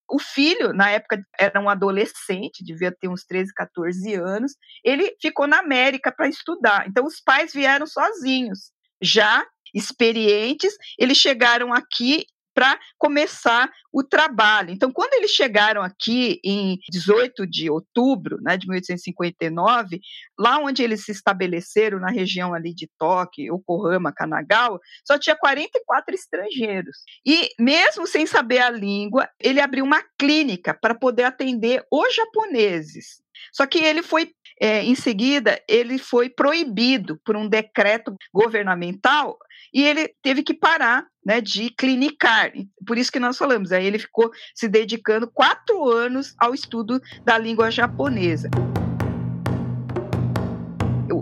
O 0.08 0.18
filho, 0.18 0.72
na 0.72 0.90
época, 0.90 1.22
era 1.38 1.60
um 1.60 1.68
adolescente, 1.68 2.64
devia 2.64 2.90
ter 2.90 3.08
uns 3.08 3.24
13, 3.24 3.52
14 3.54 4.14
anos, 4.14 4.52
ele 4.84 5.14
ficou 5.20 5.46
na 5.46 5.58
América 5.58 6.10
para 6.10 6.28
estudar. 6.28 6.86
Então, 6.88 7.04
os 7.04 7.20
pais 7.20 7.52
vieram 7.52 7.86
sozinhos, 7.86 8.72
já 9.00 9.44
experientes, 9.72 10.74
eles 10.98 11.16
chegaram 11.16 11.72
aqui 11.72 12.26
para 12.54 12.78
começar 12.98 13.70
o 13.92 14.02
trabalho. 14.02 14.70
Então, 14.70 14.92
quando 14.92 15.14
eles 15.14 15.30
chegaram 15.30 15.82
aqui 15.82 16.40
em 16.44 16.78
18 16.90 17.46
de 17.46 17.70
outubro 17.70 18.38
né, 18.40 18.56
de 18.56 18.68
1859, 18.68 20.00
lá 20.38 20.58
onde 20.58 20.82
eles 20.82 21.04
se 21.04 21.12
estabeleceram, 21.12 21.98
na 21.98 22.10
região 22.10 22.54
ali 22.54 22.74
de 22.74 22.88
Tóquio, 22.98 23.54
Yokohama, 23.56 24.12
Kanagawa, 24.12 24.80
só 25.04 25.18
tinha 25.18 25.36
44 25.36 26.14
estrangeiros. 26.14 26.98
E 27.26 27.50
mesmo 27.58 28.06
sem 28.06 28.26
saber 28.26 28.58
a 28.58 28.70
língua, 28.70 29.28
ele 29.38 29.60
abriu 29.60 29.84
uma 29.84 30.02
clínica 30.18 30.74
para 30.74 30.94
poder 30.94 31.24
atender 31.24 31.84
os 31.90 32.14
japoneses. 32.14 33.20
Só 33.52 33.66
que 33.66 33.78
ele 33.78 34.02
foi, 34.02 34.30
é, 34.60 34.82
em 34.82 34.94
seguida, 34.94 35.60
ele 35.68 35.98
foi 35.98 36.28
proibido 36.28 37.20
por 37.24 37.36
um 37.36 37.48
decreto 37.48 38.14
governamental 38.32 39.36
e 39.72 39.82
ele 39.82 40.08
teve 40.22 40.42
que 40.42 40.54
parar 40.54 41.06
né, 41.24 41.40
de 41.40 41.70
clinicar. 41.70 42.52
Por 42.86 42.98
isso 42.98 43.12
que 43.12 43.20
nós 43.20 43.36
falamos, 43.36 43.72
aí 43.72 43.86
ele 43.86 43.98
ficou 43.98 44.30
se 44.54 44.68
dedicando 44.68 45.30
quatro 45.30 45.88
anos 45.88 46.34
ao 46.38 46.54
estudo 46.54 47.00
da 47.24 47.38
língua 47.38 47.70
japonesa. 47.70 48.48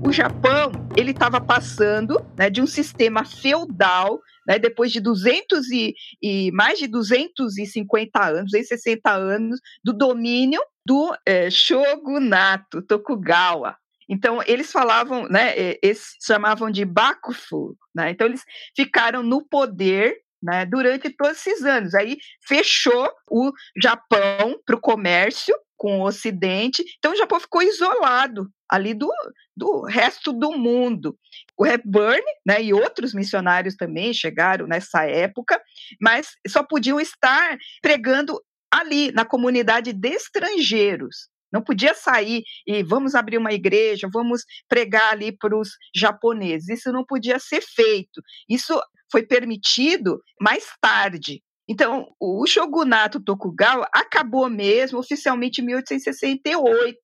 O 0.05 0.13
Japão 0.13 0.71
ele 0.97 1.11
estava 1.11 1.41
passando 1.41 2.25
né, 2.37 2.49
de 2.49 2.61
um 2.61 2.67
sistema 2.67 3.25
feudal 3.25 4.21
né, 4.49 4.59
depois 4.59 4.91
de 4.91 5.01
200 5.01 5.71
e, 5.71 5.95
e, 6.23 6.51
mais 6.53 6.79
de 6.79 6.87
250 6.87 8.25
anos, 8.25 8.53
260 8.53 9.11
anos 9.11 9.61
do 9.85 9.93
domínio 9.93 10.61
do 10.89 11.15
é, 11.27 11.51
shogunato 11.51 12.81
Tokugawa, 12.81 13.77
então, 14.11 14.41
eles 14.47 14.73
falavam, 14.73 15.29
né, 15.29 15.53
eles 15.83 16.17
chamavam 16.25 16.71
de 16.71 16.83
Bakufu, 16.83 17.77
né? 17.95 18.11
Então, 18.11 18.27
eles 18.27 18.43
ficaram 18.75 19.23
no 19.23 19.47
poder 19.47 20.17
né, 20.43 20.65
durante 20.65 21.11
todos 21.11 21.47
esses 21.47 21.63
anos. 21.63 21.95
Aí 21.95 22.17
fechou 22.47 23.11
o 23.31 23.53
Japão 23.77 24.59
para 24.65 24.77
o 24.77 24.81
comércio 24.81 25.55
com 25.77 26.01
o 26.01 26.07
Ocidente, 26.07 26.83
então 26.99 27.13
o 27.13 27.17
Japão 27.17 27.39
ficou 27.39 27.63
isolado 27.63 28.51
ali 28.69 28.95
do, 28.95 29.09
do 29.57 29.83
resto 29.83 30.33
do 30.33 30.51
mundo. 30.53 31.17
O 31.57 31.65
Hepburn 31.65 32.23
né, 32.45 32.61
e 32.63 32.73
outros 32.75 33.15
missionários 33.15 33.77
também 33.77 34.13
chegaram 34.13 34.67
nessa 34.67 35.05
época, 35.05 35.61
mas 36.01 36.31
só 36.49 36.65
podiam 36.65 37.01
estar 37.01 37.57
pregando 37.81 38.41
ali, 38.71 39.13
na 39.13 39.25
comunidade 39.25 39.93
de 39.93 40.09
estrangeiros. 40.09 41.29
Não 41.53 41.63
podia 41.63 41.95
sair 41.95 42.43
e 42.67 42.83
vamos 42.83 43.15
abrir 43.15 43.39
uma 43.39 43.53
igreja, 43.53 44.09
vamos 44.13 44.43
pregar 44.69 45.13
ali 45.13 45.33
para 45.33 45.57
os 45.59 45.71
japoneses. 45.95 46.69
Isso 46.69 46.93
não 46.93 47.05
podia 47.05 47.39
ser 47.39 47.63
feito. 47.63 48.21
Isso 48.49 48.79
foi 49.11 49.23
permitido 49.27 50.21
mais 50.41 50.65
tarde, 50.81 51.43
então, 51.69 52.09
o 52.19 52.47
shogunato 52.47 53.21
Tokugawa 53.21 53.87
acabou 53.93 54.49
mesmo 54.49 54.99
oficialmente 54.99 55.61
em 55.61 55.67
1868. 55.67 56.97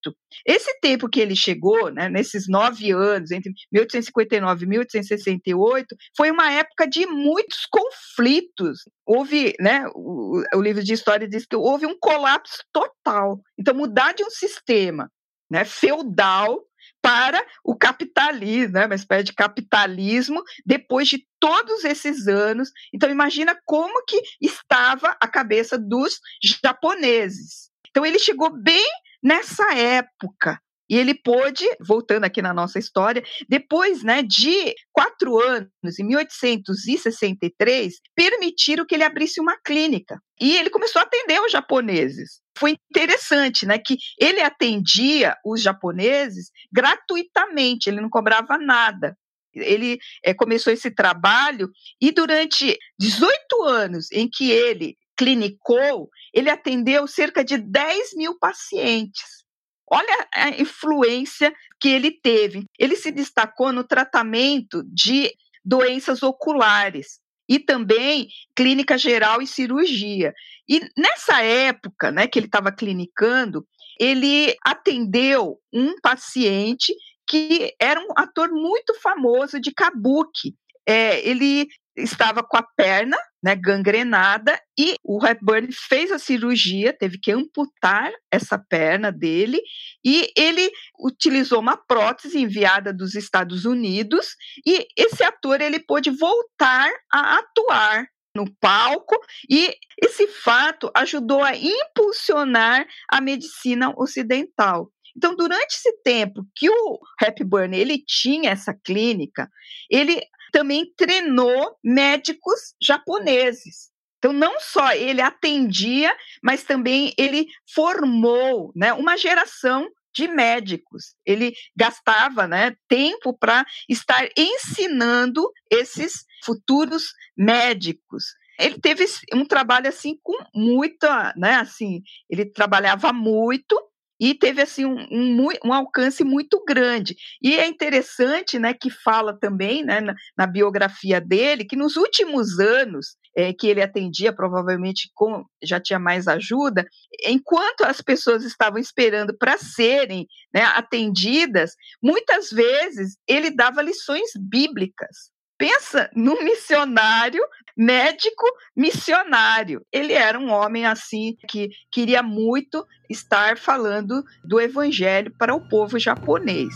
Esse 0.43 0.79
tempo 0.79 1.07
que 1.07 1.19
ele 1.19 1.35
chegou, 1.35 1.91
né, 1.91 2.09
nesses 2.09 2.47
nove 2.47 2.91
anos, 2.91 3.29
entre 3.29 3.53
1859 3.71 4.65
e 4.65 4.67
1868, 4.67 5.95
foi 6.17 6.31
uma 6.31 6.51
época 6.51 6.87
de 6.87 7.05
muitos 7.05 7.67
conflitos. 7.67 8.79
Houve, 9.05 9.53
né, 9.59 9.85
o, 9.93 10.41
o 10.55 10.61
livro 10.61 10.83
de 10.83 10.93
história 10.93 11.29
diz 11.29 11.45
que 11.45 11.55
houve 11.55 11.85
um 11.85 11.97
colapso 11.99 12.63
total. 12.73 13.39
Então, 13.59 13.75
mudar 13.75 14.15
de 14.15 14.23
um 14.23 14.31
sistema 14.31 15.11
né, 15.47 15.63
feudal 15.63 16.59
para 17.05 17.45
o 17.63 17.77
capitalismo, 17.77 18.73
né, 18.73 18.87
uma 18.87 18.95
espécie 18.95 19.25
de 19.25 19.33
capitalismo, 19.33 20.41
depois 20.65 21.07
de 21.07 21.23
todos 21.39 21.83
esses 21.83 22.27
anos. 22.27 22.71
Então, 22.91 23.11
imagina 23.11 23.55
como 23.63 24.03
que 24.07 24.19
estava 24.41 25.15
a 25.21 25.27
cabeça 25.27 25.77
dos 25.77 26.19
japoneses. 26.41 27.69
Então, 27.91 28.03
ele 28.03 28.17
chegou 28.17 28.49
bem 28.59 28.83
nessa 29.21 29.75
época. 29.75 30.59
E 30.89 30.97
ele 30.97 31.13
pôde, 31.13 31.63
voltando 31.79 32.23
aqui 32.23 32.41
na 32.41 32.53
nossa 32.53 32.79
história, 32.79 33.23
depois 33.47 34.03
né, 34.03 34.23
de 34.23 34.73
quatro 34.91 35.39
anos, 35.39 35.69
em 35.99 36.03
1863, 36.03 37.99
permitiram 38.15 38.83
que 38.85 38.95
ele 38.95 39.03
abrisse 39.03 39.39
uma 39.39 39.57
clínica. 39.63 40.19
E 40.41 40.55
ele 40.55 40.71
começou 40.71 40.99
a 40.99 41.05
atender 41.05 41.39
os 41.39 41.51
japoneses. 41.51 42.44
Foi 42.57 42.77
interessante, 42.89 43.65
né, 43.65 43.77
que 43.77 43.97
ele 44.19 44.41
atendia 44.41 45.35
os 45.45 45.61
japoneses 45.61 46.51
gratuitamente, 46.71 47.89
ele 47.89 48.01
não 48.01 48.09
cobrava 48.09 48.57
nada. 48.57 49.17
Ele 49.53 49.97
é, 50.23 50.33
começou 50.33 50.71
esse 50.71 50.91
trabalho 50.91 51.69
e 52.01 52.11
durante 52.11 52.77
18 52.99 53.63
anos 53.63 54.11
em 54.11 54.29
que 54.29 54.51
ele 54.51 54.97
clinicou, 55.17 56.09
ele 56.33 56.49
atendeu 56.49 57.07
cerca 57.07 57.43
de 57.43 57.57
10 57.57 58.15
mil 58.15 58.37
pacientes. 58.37 59.45
Olha 59.89 60.27
a 60.33 60.49
influência 60.49 61.53
que 61.79 61.87
ele 61.87 62.11
teve. 62.11 62.65
Ele 62.77 62.95
se 62.95 63.11
destacou 63.11 63.71
no 63.71 63.83
tratamento 63.83 64.83
de 64.91 65.31
doenças 65.63 66.21
oculares 66.21 67.19
e 67.47 67.59
também 67.59 68.27
clínica 68.55 68.97
geral 68.97 69.41
e 69.41 69.47
cirurgia. 69.47 70.33
E 70.67 70.79
nessa 70.97 71.41
época, 71.41 72.11
né, 72.11 72.27
que 72.27 72.39
ele 72.39 72.47
estava 72.47 72.71
clinicando, 72.71 73.65
ele 73.99 74.55
atendeu 74.65 75.59
um 75.71 75.95
paciente 76.01 76.93
que 77.27 77.73
era 77.79 77.99
um 77.99 78.09
ator 78.15 78.51
muito 78.51 78.93
famoso 79.01 79.59
de 79.59 79.71
kabuki. 79.71 80.55
É, 80.87 81.27
ele 81.27 81.67
estava 81.95 82.43
com 82.43 82.57
a 82.57 82.63
perna 82.75 83.17
né, 83.43 83.55
gangrenada 83.55 84.59
e 84.77 84.95
o 85.03 85.25
Hepburn 85.25 85.71
fez 85.71 86.11
a 86.11 86.19
cirurgia, 86.19 86.91
teve 86.91 87.19
que 87.19 87.31
amputar 87.31 88.11
essa 88.31 88.57
perna 88.57 89.11
dele 89.11 89.61
e 90.03 90.31
ele 90.37 90.71
utilizou 90.99 91.59
uma 91.59 91.77
prótese 91.77 92.39
enviada 92.39 92.91
dos 92.91 93.15
Estados 93.15 93.65
Unidos 93.65 94.35
e 94.65 94.87
esse 94.97 95.23
ator 95.23 95.61
ele 95.61 95.79
pôde 95.79 96.09
voltar 96.09 96.91
a 97.11 97.37
atuar 97.37 98.07
no 98.35 98.51
palco 98.59 99.15
e 99.49 99.73
esse 100.03 100.27
fato 100.27 100.91
ajudou 100.95 101.41
a 101.41 101.55
impulsionar 101.55 102.85
a 103.09 103.21
medicina 103.21 103.93
ocidental. 103.95 104.91
Então, 105.15 105.33
durante 105.33 105.75
esse 105.75 105.93
tempo 106.03 106.45
que 106.53 106.69
o 106.69 106.99
Hepburn 107.21 107.77
ele 107.77 108.03
tinha 108.05 108.51
essa 108.51 108.73
clínica, 108.73 109.49
ele 109.89 110.21
também 110.55 110.89
treinou 110.95 111.77
médicos 111.83 112.75
japoneses. 112.81 113.91
Então, 114.17 114.31
não 114.31 114.57
só 114.57 114.93
ele 114.93 115.19
atendia, 115.19 116.15
mas 116.41 116.63
também 116.63 117.13
ele 117.17 117.45
formou 117.73 118.71
né, 118.73 118.93
uma 118.93 119.17
geração 119.17 119.85
de 120.15 120.29
médicos. 120.29 121.13
Ele 121.25 121.53
gastava 121.75 122.47
né, 122.47 122.73
tempo 122.87 123.37
para 123.37 123.65
estar 123.89 124.29
ensinando 124.37 125.45
esses 125.69 126.23
futuros 126.41 127.11
médicos. 127.35 128.23
Ele 128.57 128.79
teve 128.79 129.05
um 129.33 129.43
trabalho 129.43 129.89
assim 129.89 130.17
com 130.23 130.37
muita, 130.55 131.33
né, 131.35 131.55
assim, 131.55 132.01
ele 132.29 132.45
trabalhava 132.45 133.11
muito 133.11 133.77
e 134.19 134.33
teve 134.33 134.61
assim 134.61 134.85
um, 134.85 134.97
um, 135.11 135.47
um, 135.65 135.73
alcance 135.73 136.23
muito 136.23 136.63
grande. 136.65 137.15
E 137.41 137.55
é 137.55 137.67
interessante, 137.67 138.57
né, 138.57 138.73
que 138.73 138.89
fala 138.89 139.37
também, 139.37 139.83
né, 139.83 140.01
na, 140.01 140.15
na 140.37 140.47
biografia 140.47 141.19
dele, 141.19 141.65
que 141.65 141.75
nos 141.75 141.95
últimos 141.95 142.59
anos 142.59 143.17
é, 143.35 143.51
que 143.53 143.67
ele 143.67 143.81
atendia, 143.81 144.33
provavelmente 144.33 145.09
com, 145.13 145.43
já 145.61 145.79
tinha 145.79 145.99
mais 145.99 146.27
ajuda, 146.27 146.85
enquanto 147.25 147.81
as 147.81 148.01
pessoas 148.01 148.43
estavam 148.43 148.79
esperando 148.79 149.37
para 149.37 149.57
serem 149.57 150.27
né, 150.53 150.63
atendidas, 150.63 151.71
muitas 152.01 152.49
vezes 152.49 153.17
ele 153.27 153.49
dava 153.49 153.81
lições 153.81 154.31
bíblicas 154.39 155.34
Pensa 155.57 156.09
num 156.13 156.43
missionário, 156.43 157.41
médico 157.77 158.45
missionário. 158.75 159.85
Ele 159.91 160.11
era 160.11 160.37
um 160.37 160.51
homem 160.51 160.85
assim 160.85 161.37
que 161.47 161.69
queria 161.89 162.21
muito 162.21 162.85
estar 163.09 163.57
falando 163.57 164.21
do 164.43 164.59
evangelho 164.59 165.33
para 165.37 165.55
o 165.55 165.65
povo 165.69 165.97
japonês. 165.97 166.73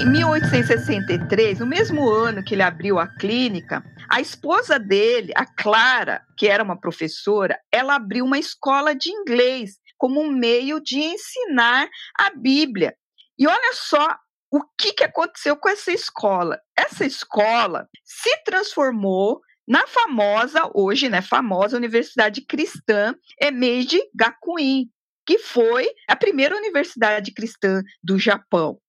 Em 0.00 0.06
1863, 0.06 1.58
no 1.58 1.66
mesmo 1.66 2.08
ano 2.08 2.44
que 2.44 2.54
ele 2.54 2.62
abriu 2.62 2.98
a 2.98 3.06
clínica, 3.06 3.84
a 4.10 4.20
esposa 4.20 4.76
dele, 4.76 5.32
a 5.36 5.46
Clara, 5.46 6.20
que 6.36 6.48
era 6.48 6.64
uma 6.64 6.78
professora, 6.78 7.58
ela 7.72 7.94
abriu 7.94 8.24
uma 8.24 8.38
escola 8.38 8.92
de 8.92 9.08
inglês 9.08 9.78
como 9.96 10.20
um 10.20 10.32
meio 10.32 10.80
de 10.80 10.98
ensinar 10.98 11.88
a 12.18 12.30
Bíblia. 12.30 12.96
E 13.38 13.46
olha 13.46 13.72
só 13.72 14.16
o 14.50 14.62
que, 14.76 14.92
que 14.94 15.04
aconteceu 15.04 15.56
com 15.56 15.68
essa 15.68 15.92
escola. 15.92 16.60
Essa 16.76 17.06
escola 17.06 17.88
se 18.04 18.36
transformou 18.44 19.40
na 19.68 19.86
famosa, 19.86 20.68
hoje, 20.74 21.08
né, 21.08 21.22
famosa 21.22 21.76
Universidade 21.76 22.44
Cristã 22.44 23.14
Emeiji 23.40 24.00
Gakuin, 24.12 24.90
que 25.24 25.38
foi 25.38 25.88
a 26.08 26.16
primeira 26.16 26.56
universidade 26.56 27.32
cristã 27.32 27.80
do 28.02 28.18
Japão 28.18 28.80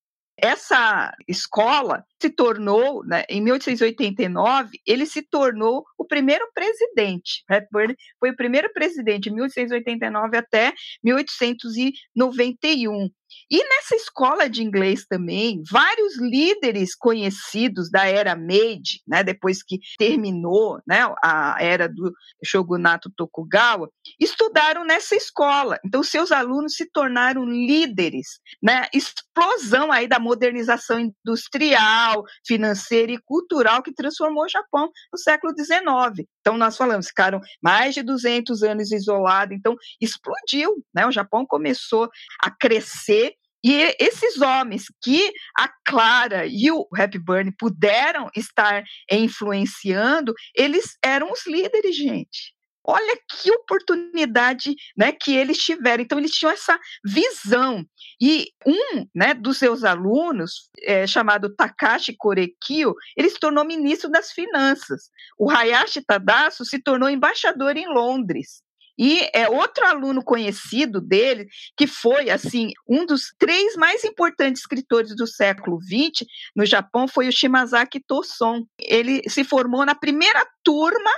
essa 0.41 1.13
escola 1.27 2.03
se 2.19 2.29
tornou, 2.29 3.05
né, 3.05 3.23
em 3.29 3.41
1889, 3.41 4.79
ele 4.85 5.05
se 5.05 5.21
tornou 5.21 5.85
o 5.97 6.05
primeiro 6.05 6.45
presidente. 6.53 7.43
Hepburn 7.49 7.95
foi 8.19 8.31
o 8.31 8.35
primeiro 8.35 8.71
presidente 8.73 9.23
de 9.25 9.31
1889 9.31 10.37
até 10.37 10.73
1891. 11.03 13.09
E 13.49 13.63
nessa 13.67 13.95
escola 13.95 14.49
de 14.49 14.63
inglês 14.63 15.05
também, 15.05 15.61
vários 15.69 16.17
líderes 16.19 16.95
conhecidos 16.95 17.89
da 17.91 18.05
era 18.05 18.35
Meiji, 18.35 19.01
né, 19.07 19.23
depois 19.23 19.61
que 19.63 19.79
terminou 19.97 20.79
né, 20.87 20.99
a 21.23 21.57
era 21.59 21.87
do 21.87 22.11
shogunato 22.43 23.11
Tokugawa, 23.15 23.89
estudaram 24.19 24.83
nessa 24.83 25.15
escola. 25.15 25.79
Então, 25.85 26.03
seus 26.03 26.31
alunos 26.31 26.75
se 26.75 26.89
tornaram 26.91 27.45
líderes, 27.45 28.39
né, 28.61 28.87
explosão 28.93 29.91
aí 29.91 30.07
da 30.07 30.19
modernização 30.19 30.99
industrial, 30.99 32.23
financeira 32.45 33.11
e 33.11 33.21
cultural 33.23 33.83
que 33.83 33.93
transformou 33.93 34.45
o 34.45 34.49
Japão 34.49 34.89
no 35.11 35.19
século 35.19 35.53
XIX. 35.53 36.27
Então, 36.39 36.57
nós 36.57 36.75
falamos, 36.75 37.07
ficaram 37.07 37.39
mais 37.61 37.93
de 37.93 38.01
200 38.01 38.63
anos 38.63 38.91
isolados, 38.91 39.55
então 39.55 39.75
explodiu, 39.99 40.83
né? 40.93 41.05
O 41.05 41.11
Japão 41.11 41.45
começou 41.45 42.09
a 42.41 42.49
crescer 42.49 43.20
e 43.63 43.95
esses 43.99 44.41
homens 44.41 44.85
que 45.01 45.31
a 45.57 45.69
Clara 45.85 46.45
e 46.45 46.71
o 46.71 46.87
Hepburn 46.97 47.51
puderam 47.57 48.29
estar 48.35 48.83
influenciando, 49.11 50.33
eles 50.55 50.97
eram 51.03 51.31
os 51.31 51.45
líderes, 51.45 51.95
gente. 51.95 52.53
Olha 52.83 53.15
que 53.29 53.51
oportunidade 53.51 54.75
né, 54.97 55.11
que 55.11 55.35
eles 55.35 55.59
tiveram. 55.59 56.01
Então, 56.01 56.17
eles 56.17 56.31
tinham 56.31 56.51
essa 56.51 56.79
visão. 57.05 57.85
E 58.19 58.47
um 58.65 59.05
né, 59.13 59.35
dos 59.35 59.59
seus 59.59 59.83
alunos, 59.83 60.69
é, 60.81 61.05
chamado 61.05 61.55
Takashi 61.55 62.15
Korekio, 62.17 62.95
ele 63.15 63.29
se 63.29 63.39
tornou 63.39 63.63
ministro 63.63 64.09
das 64.09 64.31
Finanças. 64.31 65.11
O 65.37 65.49
Hayashi 65.49 66.01
Tadasu 66.01 66.65
se 66.65 66.81
tornou 66.81 67.07
embaixador 67.07 67.77
em 67.77 67.87
Londres. 67.87 68.63
E 69.01 69.27
é 69.33 69.49
outro 69.49 69.83
aluno 69.83 70.23
conhecido 70.23 71.01
dele, 71.01 71.47
que 71.75 71.87
foi 71.87 72.29
assim 72.29 72.69
um 72.87 73.03
dos 73.03 73.33
três 73.39 73.75
mais 73.75 74.03
importantes 74.03 74.61
escritores 74.61 75.15
do 75.15 75.25
século 75.25 75.79
XX 75.81 76.23
no 76.55 76.67
Japão, 76.67 77.07
foi 77.07 77.27
o 77.27 77.31
Shimazaki 77.31 77.99
Toson. 77.99 78.63
Ele 78.79 79.23
se 79.27 79.43
formou 79.43 79.83
na 79.87 79.95
primeira 79.95 80.45
turma 80.63 81.09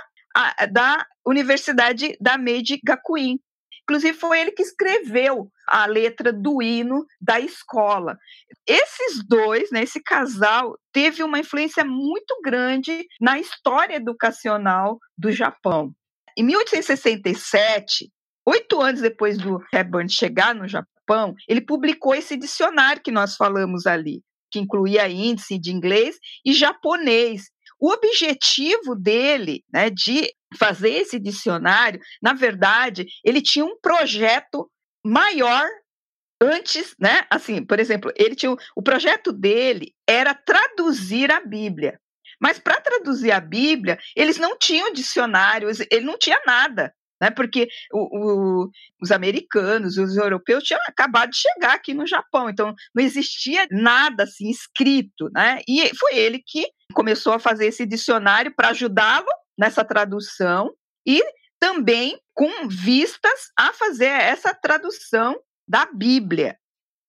da 0.72 1.04
Universidade 1.26 2.16
da 2.18 2.38
Meiji 2.38 2.80
Gakuin. 2.82 3.38
Inclusive, 3.82 4.16
foi 4.16 4.40
ele 4.40 4.52
que 4.52 4.62
escreveu 4.62 5.50
a 5.68 5.84
letra 5.84 6.32
do 6.32 6.62
hino 6.62 7.04
da 7.20 7.38
escola. 7.38 8.16
Esses 8.66 9.22
dois, 9.28 9.70
né, 9.70 9.82
esse 9.82 10.02
casal, 10.02 10.78
teve 10.90 11.22
uma 11.22 11.38
influência 11.38 11.84
muito 11.84 12.34
grande 12.42 13.06
na 13.20 13.38
história 13.38 13.96
educacional 13.96 14.98
do 15.18 15.30
Japão. 15.30 15.94
Em 16.36 16.42
1867, 16.42 18.10
oito 18.46 18.80
anos 18.80 19.00
depois 19.00 19.38
do 19.38 19.58
Hepburn 19.72 20.08
chegar 20.10 20.54
no 20.54 20.66
Japão, 20.66 21.34
ele 21.48 21.60
publicou 21.60 22.14
esse 22.14 22.36
dicionário 22.36 23.02
que 23.02 23.12
nós 23.12 23.36
falamos 23.36 23.86
ali, 23.86 24.22
que 24.50 24.58
incluía 24.58 25.08
índice 25.08 25.58
de 25.58 25.70
inglês 25.70 26.16
e 26.44 26.52
japonês. 26.52 27.50
O 27.80 27.90
objetivo 27.90 28.94
dele, 28.96 29.62
né, 29.72 29.90
de 29.90 30.32
fazer 30.56 30.90
esse 30.90 31.18
dicionário, 31.18 32.00
na 32.22 32.32
verdade, 32.32 33.06
ele 33.24 33.40
tinha 33.40 33.64
um 33.64 33.78
projeto 33.80 34.70
maior 35.04 35.66
antes, 36.40 36.94
né? 36.98 37.24
Assim, 37.30 37.64
por 37.64 37.78
exemplo, 37.78 38.12
ele 38.16 38.34
tinha 38.34 38.54
o 38.76 38.82
projeto 38.82 39.32
dele 39.32 39.94
era 40.08 40.34
traduzir 40.34 41.30
a 41.30 41.40
Bíblia. 41.40 41.98
Mas 42.40 42.58
para 42.58 42.80
traduzir 42.80 43.32
a 43.32 43.40
Bíblia, 43.40 43.98
eles 44.16 44.38
não 44.38 44.56
tinham 44.58 44.92
dicionários, 44.92 45.80
ele 45.90 46.04
não 46.04 46.18
tinha 46.18 46.40
nada. 46.46 46.92
né? 47.20 47.30
Porque 47.30 47.68
o, 47.92 48.64
o, 48.64 48.70
os 49.00 49.10
americanos, 49.10 49.96
os 49.96 50.16
europeus 50.16 50.64
tinham 50.64 50.80
acabado 50.88 51.30
de 51.30 51.38
chegar 51.38 51.74
aqui 51.74 51.94
no 51.94 52.06
Japão, 52.06 52.48
então 52.50 52.74
não 52.94 53.02
existia 53.02 53.66
nada 53.70 54.24
assim 54.24 54.50
escrito, 54.50 55.30
né? 55.32 55.60
E 55.68 55.94
foi 55.96 56.16
ele 56.16 56.42
que 56.44 56.66
começou 56.92 57.32
a 57.32 57.38
fazer 57.38 57.66
esse 57.66 57.86
dicionário 57.86 58.54
para 58.54 58.68
ajudá-lo 58.68 59.26
nessa 59.58 59.84
tradução 59.84 60.72
e 61.06 61.22
também 61.60 62.18
com 62.34 62.68
vistas 62.68 63.50
a 63.56 63.72
fazer 63.72 64.06
essa 64.06 64.52
tradução 64.54 65.38
da 65.66 65.86
Bíblia. 65.86 66.58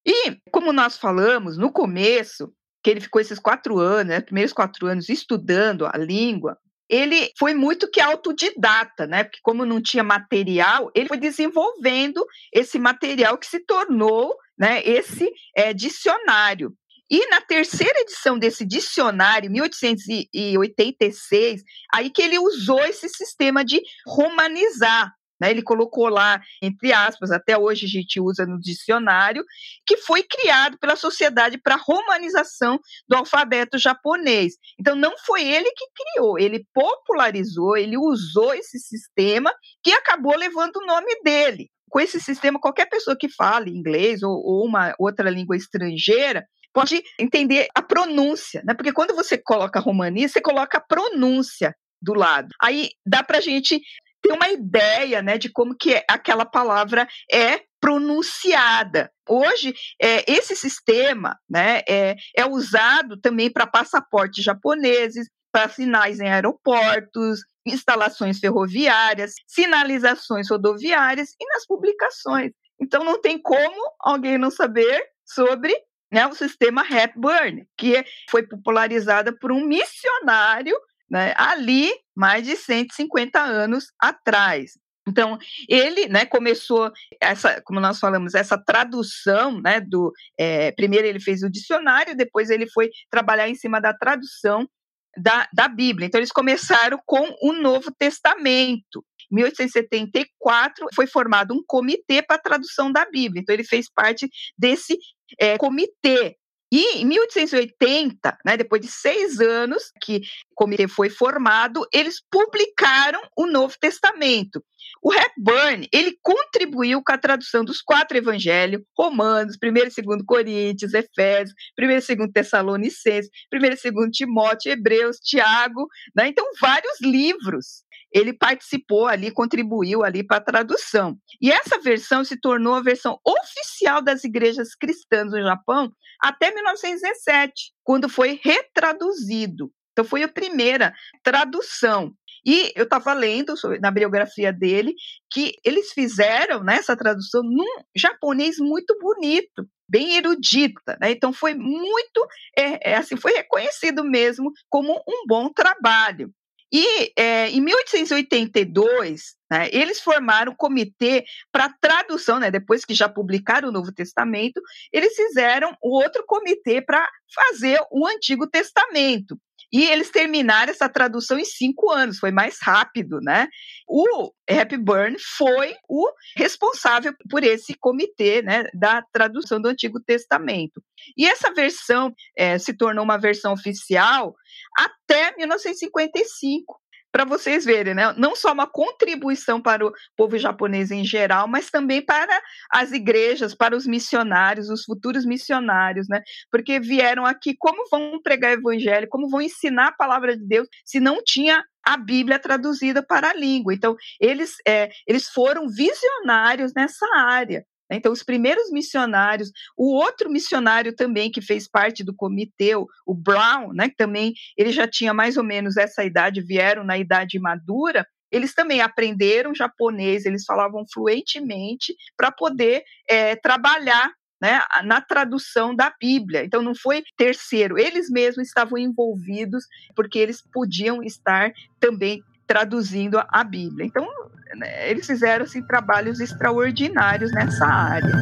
E, 0.06 0.38
como 0.52 0.72
nós 0.72 0.98
falamos 0.98 1.58
no 1.58 1.72
começo, 1.72 2.54
que 2.86 2.92
ele 2.92 3.02
ficou 3.02 3.20
esses 3.20 3.40
quatro 3.40 3.80
anos, 3.80 4.06
né, 4.06 4.22
primeiros 4.22 4.54
quatro 4.54 4.86
anos, 4.86 5.10
estudando 5.10 5.88
a 5.88 5.98
língua, 5.98 6.56
ele 6.88 7.32
foi 7.36 7.56
muito 7.56 7.90
que 7.90 8.00
autodidata, 8.00 9.08
né? 9.08 9.24
Porque 9.24 9.40
como 9.42 9.66
não 9.66 9.82
tinha 9.82 10.04
material, 10.04 10.92
ele 10.94 11.08
foi 11.08 11.18
desenvolvendo 11.18 12.24
esse 12.54 12.78
material 12.78 13.40
que 13.40 13.48
se 13.48 13.60
tornou, 13.66 14.36
né, 14.56 14.84
esse 14.86 15.28
é, 15.58 15.74
dicionário. 15.74 16.76
E 17.10 17.28
na 17.28 17.42
terceira 17.42 18.02
edição 18.02 18.38
desse 18.38 18.64
dicionário, 18.64 19.50
1886, 19.50 21.64
aí 21.92 22.12
que 22.12 22.22
ele 22.22 22.38
usou 22.38 22.86
esse 22.86 23.10
sistema 23.10 23.66
de 23.66 23.82
romanizar, 24.06 25.12
né, 25.40 25.52
ele 25.52 25.62
colocou 25.62 26.08
lá, 26.08 26.42
entre 26.62 26.94
aspas, 26.94 27.32
até 27.32 27.58
hoje 27.58 27.86
a 27.86 27.90
gente 27.90 28.20
usa 28.20 28.46
no 28.46 28.60
dicionário, 28.60 29.44
que 29.86 29.98
foi 29.98 30.24
criado 30.24 30.78
pela 30.80 30.96
Sociedade 30.96 31.58
para 31.58 31.76
a 31.76 31.82
Romanização 31.82 32.80
do 33.08 33.16
Alfabeto 33.16 33.78
Japonês. 33.78 34.54
Então, 34.80 34.96
não 34.96 35.18
foi 35.18 35.44
ele 35.44 35.70
que 35.72 35.86
criou, 35.96 36.40
ele 36.40 36.66
popularizou, 36.74 37.78
ele 37.78 37.98
usou 37.98 38.54
esse 38.54 38.80
sistema 38.80 39.54
que 39.84 39.92
acabou 39.92 40.36
levando 40.36 40.78
o 40.78 40.86
nome 40.86 41.22
dele. 41.24 41.70
Com 41.90 42.00
esse 42.00 42.20
sistema, 42.20 42.60
qualquer 42.60 42.88
pessoa 42.88 43.16
que 43.18 43.30
fale 43.30 43.72
inglês 43.72 44.24
ou, 44.24 44.32
ou 44.32 44.66
uma 44.66 44.94
outra 45.00 45.30
língua 45.30 45.56
estrangeira 45.56 46.46
pode 46.74 47.02
entender 47.18 47.68
a 47.74 47.82
pronúncia, 47.82 48.62
né? 48.66 48.74
Porque 48.74 48.92
quando 48.92 49.16
você 49.16 49.38
coloca 49.38 49.80
romani, 49.80 50.28
você 50.28 50.42
coloca 50.42 50.78
a 50.78 50.82
pronúncia 50.82 51.74
do 52.02 52.14
lado. 52.14 52.50
Aí 52.62 52.90
dá 53.06 53.24
para 53.24 53.38
a 53.38 53.42
gente 53.42 53.82
ter 54.26 54.34
uma 54.34 54.50
ideia 54.50 55.22
né, 55.22 55.38
de 55.38 55.50
como 55.50 55.76
que 55.76 56.04
aquela 56.10 56.46
palavra 56.46 57.08
é 57.32 57.62
pronunciada. 57.80 59.12
Hoje, 59.30 59.76
é, 60.02 60.32
esse 60.32 60.56
sistema 60.56 61.38
né, 61.48 61.82
é, 61.88 62.16
é 62.36 62.46
usado 62.46 63.18
também 63.22 63.52
para 63.52 63.68
passaportes 63.68 64.44
japoneses, 64.44 65.30
para 65.52 65.70
sinais 65.70 66.20
em 66.20 66.28
aeroportos, 66.28 67.42
instalações 67.66 68.40
ferroviárias, 68.40 69.34
sinalizações 69.48 70.50
rodoviárias 70.50 71.36
e 71.40 71.46
nas 71.54 71.66
publicações. 71.68 72.52
Então, 72.82 73.04
não 73.04 73.22
tem 73.22 73.40
como 73.40 73.80
alguém 74.00 74.38
não 74.38 74.50
saber 74.50 75.02
sobre 75.24 75.74
né, 76.12 76.26
o 76.28 76.34
sistema 76.34 76.84
Hepburn, 76.84 77.68
que 77.78 78.04
foi 78.30 78.44
popularizado 78.44 79.38
por 79.38 79.52
um 79.52 79.66
missionário 79.66 80.76
né, 81.10 81.34
ali 81.38 81.92
mais 82.16 82.46
de 82.46 82.56
150 82.56 83.40
anos 83.40 83.86
atrás. 84.00 84.72
Então, 85.08 85.38
ele 85.70 86.08
né, 86.08 86.26
começou 86.26 86.92
essa, 87.22 87.62
como 87.64 87.80
nós 87.80 88.00
falamos, 88.00 88.34
essa 88.34 88.58
tradução, 88.58 89.62
né, 89.62 89.80
do 89.80 90.12
é, 90.38 90.72
primeiro 90.72 91.06
ele 91.06 91.20
fez 91.20 91.44
o 91.44 91.50
dicionário, 91.50 92.18
depois 92.18 92.50
ele 92.50 92.68
foi 92.68 92.90
trabalhar 93.10 93.48
em 93.48 93.56
cima 93.56 93.80
da 93.80 93.94
tradução 93.94 94.68
da, 95.16 95.48
da 95.54 95.68
Bíblia. 95.68 96.08
Então, 96.08 96.20
eles 96.20 96.32
começaram 96.32 97.00
com 97.06 97.36
o 97.42 97.54
Novo 97.54 97.92
Testamento. 97.98 99.06
Em 99.32 99.36
1874 99.36 100.88
foi 100.94 101.08
formado 101.08 101.54
um 101.54 101.64
comitê 101.66 102.22
para 102.22 102.36
a 102.36 102.42
tradução 102.42 102.92
da 102.92 103.06
Bíblia. 103.06 103.42
Então, 103.42 103.54
ele 103.54 103.64
fez 103.64 103.88
parte 103.94 104.28
desse 104.58 104.98
é, 105.40 105.58
comitê. 105.58 106.36
E 106.72 107.00
em 107.00 107.06
1880, 107.06 108.38
né, 108.46 108.58
depois 108.58 108.82
de 108.82 108.88
seis 108.88 109.40
anos 109.40 109.92
que 110.02 110.18
o 110.52 110.56
comitê 110.56 110.88
foi 110.88 111.10
formado, 111.10 111.88
eles 111.94 112.22
publicaram 112.30 113.22
o 113.38 113.46
Novo 113.46 113.76
Testamento. 113.80 114.64
O 115.02 115.14
Hepburn, 115.14 115.88
ele 115.94 116.18
contribuiu 116.22 117.02
com 117.04 117.14
a 117.14 117.18
tradução 117.18 117.64
dos 117.64 117.82
quatro 117.82 118.18
evangelhos, 118.18 118.82
Romanos, 118.98 119.58
1 119.64 119.68
e 119.68 120.04
2 120.04 120.24
Coríntios, 120.26 120.94
Efésios, 120.94 121.54
1 121.80 121.84
e 121.84 122.16
2 122.16 122.32
Tessalonicenses, 122.34 123.30
1 123.54 123.58
e 123.58 123.92
2 123.92 124.12
Timóteo, 124.12 124.72
Hebreus, 124.72 125.18
Tiago, 125.18 125.88
né? 126.16 126.28
então 126.28 126.46
vários 126.60 127.00
livros 127.02 127.84
ele 128.16 128.32
participou 128.32 129.08
ali, 129.08 129.30
contribuiu 129.30 130.02
ali 130.02 130.26
para 130.26 130.38
a 130.38 130.42
tradução. 130.42 131.18
E 131.42 131.52
essa 131.52 131.82
versão 131.82 132.24
se 132.24 132.40
tornou 132.40 132.74
a 132.74 132.82
versão 132.82 133.20
oficial 133.28 134.02
das 134.02 134.24
igrejas 134.24 134.74
cristãs 134.74 135.30
no 135.30 135.42
Japão 135.42 135.92
até 136.22 136.50
1917, 136.50 137.74
quando 137.84 138.08
foi 138.08 138.40
retraduzido. 138.42 139.70
Então 139.92 140.06
foi 140.06 140.24
a 140.24 140.30
primeira 140.30 140.94
tradução. 141.22 142.14
E 142.46 142.72
eu 142.74 142.84
estava 142.84 143.12
lendo 143.12 143.54
na 143.82 143.92
biografia 143.92 144.54
dele 144.54 144.94
que 145.30 145.56
eles 145.66 145.92
fizeram 145.92 146.64
né, 146.64 146.76
essa 146.76 146.96
tradução 146.96 147.42
num 147.44 147.84
japonês 147.94 148.58
muito 148.60 148.98
bonito, 148.98 149.68
bem 149.90 150.16
erudita. 150.16 150.98
Né? 151.02 151.12
Então 151.12 151.34
foi 151.34 151.54
muito, 151.54 152.26
é, 152.58 152.92
é, 152.92 152.96
assim, 152.96 153.18
foi 153.18 153.34
reconhecido 153.34 154.06
mesmo 154.06 154.54
como 154.70 154.94
um 155.06 155.28
bom 155.28 155.52
trabalho. 155.52 156.32
E 156.78 157.14
é, 157.18 157.48
em 157.52 157.62
1882, 157.62 159.36
né, 159.50 159.70
eles 159.72 160.02
formaram 160.02 160.52
um 160.52 160.56
comitê 160.56 161.24
para 161.50 161.74
tradução, 161.80 162.38
né, 162.38 162.52
depois 162.52 162.84
que 162.84 162.94
já 162.94 163.08
publicaram 163.08 163.70
o 163.70 163.72
Novo 163.72 163.94
Testamento, 163.94 164.62
eles 164.92 165.16
fizeram 165.16 165.74
outro 165.82 166.26
comitê 166.28 166.82
para 166.82 167.10
fazer 167.34 167.80
o 167.90 168.06
Antigo 168.06 168.46
Testamento. 168.46 169.40
E 169.72 169.84
eles 169.86 170.10
terminaram 170.10 170.72
essa 170.72 170.88
tradução 170.88 171.38
em 171.38 171.46
cinco 171.46 171.92
anos, 171.92 172.20
foi 172.20 172.32
mais 172.32 172.58
rápido, 172.62 173.20
né? 173.22 173.48
O 173.88 174.32
Hepburn 174.48 175.18
foi 175.38 175.76
o 175.90 176.08
responsável 176.36 177.14
por 177.30 177.44
esse 177.44 177.74
comitê, 177.76 178.42
né, 178.42 178.66
da 178.74 179.02
tradução 179.12 179.62
do 179.62 179.68
Antigo 179.68 180.00
Testamento. 180.00 180.82
E 181.18 181.26
essa 181.26 181.54
versão 181.54 182.14
é, 182.38 182.58
se 182.58 182.76
tornou 182.76 183.04
uma 183.04 183.18
versão 183.18 183.54
oficial 183.54 184.36
até 184.78 185.36
1955 185.38 186.80
para 187.16 187.24
vocês 187.24 187.64
verem, 187.64 187.94
né? 187.94 188.14
não 188.18 188.36
só 188.36 188.52
uma 188.52 188.68
contribuição 188.68 189.62
para 189.62 189.88
o 189.88 189.94
povo 190.18 190.38
japonês 190.38 190.92
em 190.92 191.06
geral, 191.06 191.48
mas 191.48 191.72
também 191.72 192.02
para 192.02 192.42
as 192.70 192.92
igrejas, 192.92 193.56
para 193.56 193.74
os 193.74 193.88
missionários, 193.88 194.70
os 194.70 194.84
futuros 194.84 195.26
missionários, 195.26 196.10
né? 196.10 196.22
Porque 196.52 196.78
vieram 196.78 197.26
aqui, 197.26 197.56
como 197.58 197.88
vão 197.90 198.22
pregar 198.22 198.52
o 198.52 198.60
evangelho, 198.60 199.08
como 199.10 199.30
vão 199.30 199.42
ensinar 199.42 199.88
a 199.88 199.92
palavra 199.94 200.36
de 200.36 200.46
Deus, 200.46 200.68
se 200.84 201.00
não 201.00 201.24
tinha 201.24 201.64
a 201.88 201.96
Bíblia 201.96 202.38
traduzida 202.38 203.02
para 203.02 203.30
a 203.30 203.34
língua. 203.34 203.74
Então, 203.74 203.96
eles, 204.20 204.56
é, 204.68 204.90
eles 205.08 205.30
foram 205.30 205.70
visionários 205.70 206.74
nessa 206.76 207.06
área. 207.16 207.66
Né? 207.90 207.98
Então, 207.98 208.12
os 208.12 208.24
primeiros 208.24 208.72
missionários, 208.72 209.52
o 209.78 209.94
outro 209.94 210.30
missionário 210.30 210.96
também 210.96 211.32
que 211.32 211.42
fez 211.42 211.68
parte 211.68 212.04
do 212.04 212.16
comitê, 212.16 212.76
o 212.76 213.14
Brown, 213.14 213.74
né, 213.74 213.90
que 213.90 213.96
também 213.96 214.34
ele 214.58 214.72
já 214.72 214.88
tinha 214.88 215.14
mais 215.14 215.38
ou 215.38 215.44
menos 215.44 215.78
essa 215.78 216.04
idade, 216.04 216.42
vieram 216.42 216.84
na 216.84 216.98
idade 216.98 217.40
madura, 217.40 218.06
eles 218.32 218.54
também 218.54 218.82
aprenderam 218.82 219.56
japonês, 219.56 220.26
eles 220.26 220.44
falavam 220.46 220.84
fluentemente 220.92 221.96
para 222.18 222.32
poder 222.32 222.84
é, 223.08 223.36
trabalhar 223.36 224.12
né, 224.42 224.62
na 224.84 225.00
tradução 225.00 225.74
da 225.76 225.94
Bíblia. 226.00 226.44
Então 226.44 226.62
não 226.62 226.76
foi 226.76 227.04
terceiro, 227.18 227.80
eles 227.80 228.10
mesmos 228.10 228.48
estavam 228.48 228.78
envolvidos 228.78 229.64
porque 229.96 230.20
eles 230.20 230.42
podiam 230.54 231.02
estar 231.02 231.52
também 231.80 232.22
traduzindo 232.48 233.22
a 233.28 233.44
Bíblia. 233.44 233.86
Então 233.86 234.08
né, 234.56 234.90
eles 234.90 235.06
fizeram 235.06 235.46
assim, 235.46 235.62
trabalhos 235.62 236.20
extraordinários 236.20 237.32
nessa 237.32 237.66
área. 237.66 238.14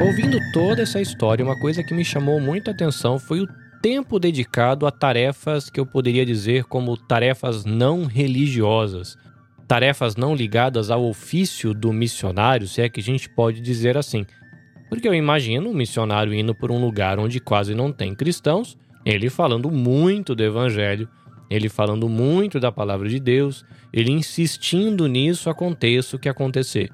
Ouvindo 0.00 0.38
toda 0.52 0.82
essa 0.82 1.00
história, 1.00 1.44
uma 1.44 1.58
coisa 1.58 1.82
que 1.82 1.94
me 1.94 2.04
chamou 2.04 2.38
muito 2.38 2.68
a 2.68 2.74
atenção 2.74 3.18
foi 3.18 3.40
o 3.40 3.48
tempo 3.80 4.18
dedicado 4.18 4.86
a 4.86 4.90
tarefas 4.90 5.70
que 5.70 5.80
eu 5.80 5.86
poderia 5.86 6.24
dizer 6.24 6.64
como 6.64 6.96
tarefas 6.96 7.64
não 7.64 8.04
religiosas, 8.04 9.16
tarefas 9.66 10.16
não 10.16 10.34
ligadas 10.34 10.90
ao 10.90 11.04
ofício 11.04 11.72
do 11.72 11.92
missionário, 11.92 12.66
se 12.66 12.82
é 12.82 12.88
que 12.88 13.00
a 13.00 13.02
gente 13.02 13.28
pode 13.28 13.60
dizer 13.60 13.96
assim. 13.96 14.26
Porque 14.88 15.08
eu 15.08 15.14
imagino 15.14 15.70
um 15.70 15.74
missionário 15.74 16.34
indo 16.34 16.54
por 16.54 16.70
um 16.70 16.80
lugar 16.80 17.18
onde 17.18 17.40
quase 17.40 17.74
não 17.74 17.90
tem 17.90 18.14
cristãos, 18.14 18.78
ele 19.04 19.28
falando 19.28 19.70
muito 19.70 20.34
do 20.34 20.42
evangelho, 20.42 21.08
ele 21.50 21.68
falando 21.68 22.08
muito 22.08 22.58
da 22.58 22.72
palavra 22.72 23.08
de 23.08 23.20
Deus, 23.20 23.64
ele 23.92 24.10
insistindo 24.10 25.06
nisso 25.06 25.50
aconteça 25.50 26.16
o 26.16 26.18
que 26.18 26.28
acontecer. 26.28 26.90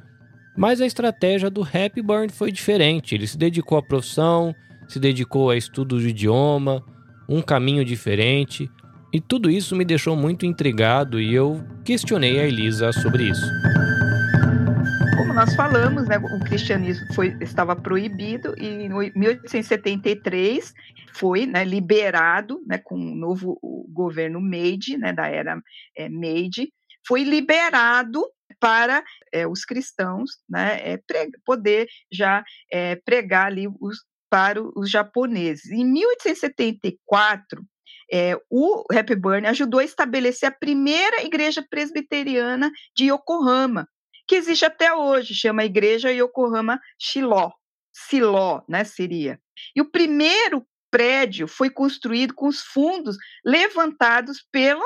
Mas 0.56 0.80
a 0.80 0.86
estratégia 0.86 1.48
do 1.48 1.66
Hepburn 1.66 2.28
foi 2.30 2.50
diferente. 2.50 3.14
Ele 3.14 3.26
se 3.26 3.38
dedicou 3.38 3.78
à 3.78 3.82
profissão, 3.82 4.54
se 4.88 4.98
dedicou 4.98 5.50
a 5.50 5.56
estudo 5.56 6.00
de 6.00 6.08
idioma, 6.08 6.82
um 7.28 7.40
caminho 7.40 7.84
diferente. 7.84 8.68
E 9.12 9.20
tudo 9.20 9.50
isso 9.50 9.76
me 9.76 9.84
deixou 9.84 10.16
muito 10.16 10.44
intrigado 10.44 11.20
e 11.20 11.32
eu 11.32 11.64
questionei 11.84 12.40
a 12.40 12.46
Elisa 12.46 12.92
sobre 12.92 13.24
isso. 13.30 13.46
Como 15.16 15.32
nós 15.32 15.54
falamos, 15.54 16.06
né, 16.08 16.18
o 16.18 16.40
cristianismo 16.40 17.06
foi, 17.14 17.36
estava 17.40 17.74
proibido 17.74 18.54
e 18.58 18.66
em 18.66 19.12
1873 19.16 20.74
foi 21.14 21.46
né, 21.46 21.64
liberado 21.64 22.62
né, 22.66 22.78
com 22.78 22.94
o 22.94 23.14
novo 23.14 23.58
governo 23.88 24.40
Meiji, 24.40 24.96
né, 24.96 25.12
da 25.12 25.28
era 25.28 25.60
é, 25.96 26.08
Meiji, 26.08 26.72
foi 27.06 27.24
liberado 27.24 28.24
para 28.58 29.02
é, 29.32 29.46
os 29.46 29.64
cristãos 29.64 30.30
né, 30.48 30.92
é, 30.92 31.00
poder 31.44 31.88
já 32.12 32.44
pregar 33.04 33.46
ali 33.46 33.66
os, 33.80 34.04
para 34.28 34.60
os 34.62 34.90
japoneses. 34.90 35.70
Em 35.70 35.84
1874, 35.84 37.64
é, 38.12 38.36
o 38.50 38.84
Hepburn 38.92 39.46
ajudou 39.46 39.80
a 39.80 39.84
estabelecer 39.84 40.48
a 40.48 40.52
primeira 40.52 41.22
igreja 41.24 41.64
presbiteriana 41.68 42.70
de 42.94 43.10
Yokohama, 43.10 43.88
que 44.26 44.34
existe 44.34 44.64
até 44.64 44.92
hoje, 44.92 45.34
chama 45.34 45.64
Igreja 45.64 46.10
Yokohama 46.10 46.80
Shiló, 46.98 47.50
Siló, 47.92 48.62
né, 48.68 48.84
seria. 48.84 49.40
E 49.74 49.80
o 49.80 49.90
primeiro 49.90 50.66
prédio 50.90 51.46
foi 51.46 51.70
construído 51.70 52.34
com 52.34 52.48
os 52.48 52.60
fundos 52.60 53.16
levantados 53.44 54.44
pelo 54.50 54.84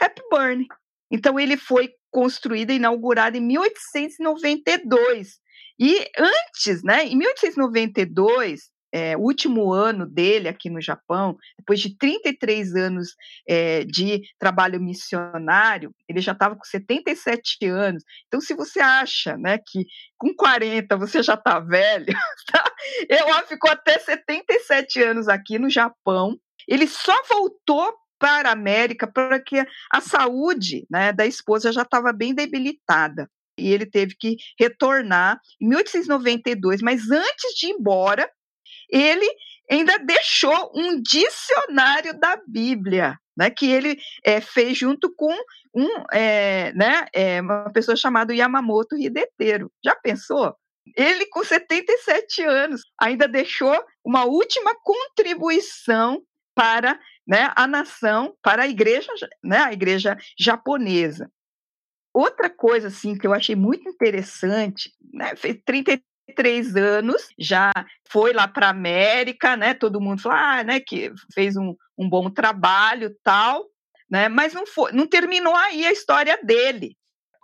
Hepburn. 0.00 0.66
Então 1.10 1.38
ele 1.38 1.56
foi 1.56 1.92
construído 2.10 2.70
e 2.70 2.76
inaugurado 2.76 3.36
em 3.36 3.40
1892. 3.40 5.38
E 5.78 6.10
antes, 6.18 6.82
né, 6.82 7.04
em 7.04 7.16
1892, 7.16 8.70
é, 8.94 9.16
último 9.16 9.72
ano 9.72 10.06
dele 10.06 10.48
aqui 10.48 10.70
no 10.70 10.80
Japão, 10.80 11.36
depois 11.58 11.80
de 11.80 11.98
33 11.98 12.76
anos 12.76 13.16
é, 13.48 13.82
de 13.82 14.22
trabalho 14.38 14.80
missionário, 14.80 15.92
ele 16.08 16.20
já 16.20 16.30
estava 16.30 16.54
com 16.54 16.62
77 16.62 17.66
anos. 17.66 18.04
Então, 18.28 18.40
se 18.40 18.54
você 18.54 18.78
acha 18.78 19.36
né, 19.36 19.58
que 19.58 19.84
com 20.16 20.32
40 20.32 20.96
você 20.96 21.24
já 21.24 21.34
está 21.34 21.58
velho, 21.58 22.06
tá? 22.52 22.64
eu 23.08 23.46
ficou 23.48 23.68
até 23.68 23.98
77 23.98 25.02
anos 25.02 25.26
aqui 25.26 25.58
no 25.58 25.68
Japão. 25.68 26.38
Ele 26.68 26.86
só 26.86 27.20
voltou 27.28 27.92
para 28.16 28.50
a 28.50 28.52
América 28.52 29.10
porque 29.12 29.66
a 29.92 30.00
saúde 30.00 30.86
né, 30.88 31.12
da 31.12 31.26
esposa 31.26 31.72
já 31.72 31.82
estava 31.82 32.12
bem 32.12 32.32
debilitada 32.32 33.28
e 33.58 33.72
ele 33.72 33.86
teve 33.86 34.14
que 34.16 34.36
retornar 34.58 35.40
em 35.60 35.68
1892, 35.68 36.80
mas 36.80 37.10
antes 37.10 37.54
de 37.56 37.66
ir 37.66 37.70
embora, 37.70 38.28
ele 38.90 39.28
ainda 39.70 39.98
deixou 39.98 40.72
um 40.74 41.00
dicionário 41.00 42.18
da 42.18 42.40
Bíblia, 42.46 43.18
né, 43.36 43.50
que 43.50 43.70
ele 43.70 43.98
é, 44.22 44.40
fez 44.40 44.78
junto 44.78 45.12
com 45.14 45.34
um, 45.74 46.04
é, 46.12 46.72
né, 46.74 47.06
é, 47.12 47.40
uma 47.40 47.72
pessoa 47.72 47.96
chamada 47.96 48.34
Yamamoto 48.34 48.96
Hidetero. 48.96 49.70
Já 49.84 49.94
pensou? 49.96 50.54
Ele, 50.96 51.26
com 51.26 51.42
77 51.42 52.42
anos, 52.42 52.82
ainda 53.00 53.26
deixou 53.26 53.74
uma 54.04 54.24
última 54.24 54.74
contribuição 54.82 56.22
para 56.54 56.98
né, 57.26 57.50
a 57.56 57.66
nação, 57.66 58.36
para 58.42 58.62
a 58.62 58.68
igreja, 58.68 59.10
né, 59.42 59.58
a 59.58 59.72
igreja 59.72 60.16
japonesa. 60.38 61.30
Outra 62.12 62.48
coisa 62.48 62.88
assim 62.88 63.18
que 63.18 63.26
eu 63.26 63.32
achei 63.32 63.56
muito 63.56 63.88
interessante, 63.88 64.92
né, 65.12 65.34
fez 65.34 65.58
33 65.64 66.00
três 66.32 66.76
anos, 66.76 67.28
já 67.38 67.72
foi 68.08 68.32
lá 68.32 68.48
para 68.48 68.66
a 68.66 68.70
América, 68.70 69.56
né? 69.56 69.74
Todo 69.74 70.00
mundo 70.00 70.22
falou, 70.22 70.38
ah, 70.38 70.64
né, 70.64 70.80
que 70.80 71.12
fez 71.32 71.56
um, 71.56 71.74
um 71.98 72.08
bom 72.08 72.30
trabalho, 72.30 73.14
tal, 73.22 73.66
né? 74.10 74.28
Mas 74.28 74.52
não 74.52 74.66
foi, 74.66 74.92
não 74.92 75.06
terminou 75.06 75.54
aí 75.54 75.84
a 75.86 75.92
história 75.92 76.38
dele. 76.42 76.96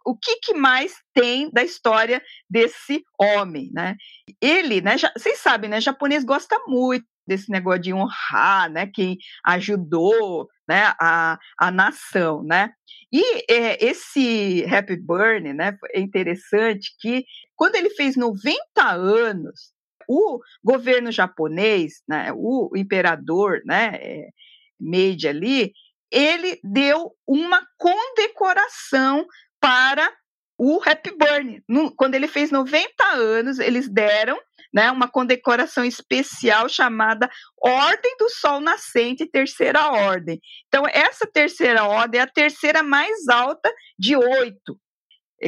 O 0.05 0.17
que, 0.17 0.37
que 0.37 0.55
mais 0.55 0.95
tem 1.13 1.51
da 1.51 1.63
história 1.63 2.23
desse 2.49 3.05
homem, 3.19 3.71
né? 3.73 3.97
Ele, 4.41 4.81
né? 4.81 4.97
Já, 4.97 5.13
vocês 5.17 5.39
sabem, 5.39 5.69
né? 5.69 5.81
Japonês 5.81 6.25
gosta 6.25 6.59
muito 6.67 7.07
desse 7.31 7.49
negócio 7.49 7.81
de 7.81 7.95
honrar, 7.95 8.69
né? 8.69 8.89
Quem 8.93 9.17
ajudou, 9.45 10.49
né? 10.69 10.93
A, 11.01 11.39
a 11.57 11.71
nação, 11.71 12.43
né? 12.43 12.73
E 13.13 13.53
é, 13.53 13.85
esse 13.85 14.65
Happy 14.69 14.97
Burn, 14.97 15.53
né? 15.53 15.77
É 15.95 16.01
interessante 16.01 16.91
que 16.99 17.25
quando 17.55 17.77
ele 17.77 17.91
fez 17.91 18.17
90 18.17 18.59
anos, 18.77 19.73
o 20.09 20.41
governo 20.65 21.13
japonês, 21.13 22.03
né, 22.09 22.33
o 22.35 22.73
imperador, 22.75 23.61
né, 23.65 23.93
é, 23.95 24.29
Meiji 24.81 25.29
ali, 25.29 25.73
ele 26.11 26.59
deu 26.65 27.13
uma 27.29 27.65
condecoração 27.79 29.25
para 29.61 30.11
o 30.59 30.81
Hepburn. 30.85 31.63
quando 31.97 32.17
ele 32.17 32.27
fez 32.27 32.51
90 32.51 33.05
anos, 33.15 33.59
eles 33.61 33.89
deram 33.89 34.37
né, 34.73 34.91
uma 34.91 35.09
condecoração 35.09 35.85
especial 35.85 36.69
chamada 36.69 37.29
Ordem 37.61 38.17
do 38.19 38.29
Sol 38.31 38.61
Nascente, 38.61 39.27
Terceira 39.27 39.91
Ordem. 39.91 40.41
Então, 40.69 40.85
essa 40.87 41.27
terceira 41.27 41.85
ordem 41.85 42.21
é 42.21 42.25
a 42.25 42.27
terceira 42.27 42.83
mais 42.83 43.29
alta 43.29 43.73
de 43.99 44.17
oito 44.17 44.79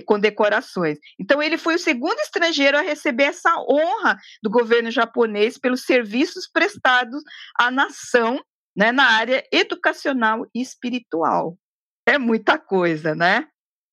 condecorações. 0.06 0.98
Então, 1.20 1.42
ele 1.42 1.58
foi 1.58 1.74
o 1.74 1.78
segundo 1.78 2.18
estrangeiro 2.20 2.78
a 2.78 2.80
receber 2.80 3.24
essa 3.24 3.54
honra 3.58 4.16
do 4.42 4.48
governo 4.48 4.90
japonês 4.90 5.58
pelos 5.58 5.82
serviços 5.84 6.48
prestados 6.50 7.22
à 7.58 7.70
nação 7.70 8.42
né, 8.74 8.90
na 8.90 9.04
área 9.04 9.44
educacional 9.52 10.46
e 10.54 10.62
espiritual. 10.62 11.58
É 12.06 12.16
muita 12.16 12.58
coisa, 12.58 13.14
né? 13.14 13.46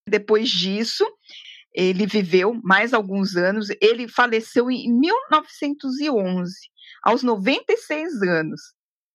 Depois 0.07 0.49
disso, 0.49 1.05
ele 1.73 2.05
viveu 2.05 2.59
mais 2.63 2.93
alguns 2.93 3.35
anos, 3.35 3.67
ele 3.81 4.07
faleceu 4.07 4.69
em 4.69 4.91
1911, 4.91 6.53
aos 7.03 7.23
96 7.23 8.21
anos. 8.23 8.61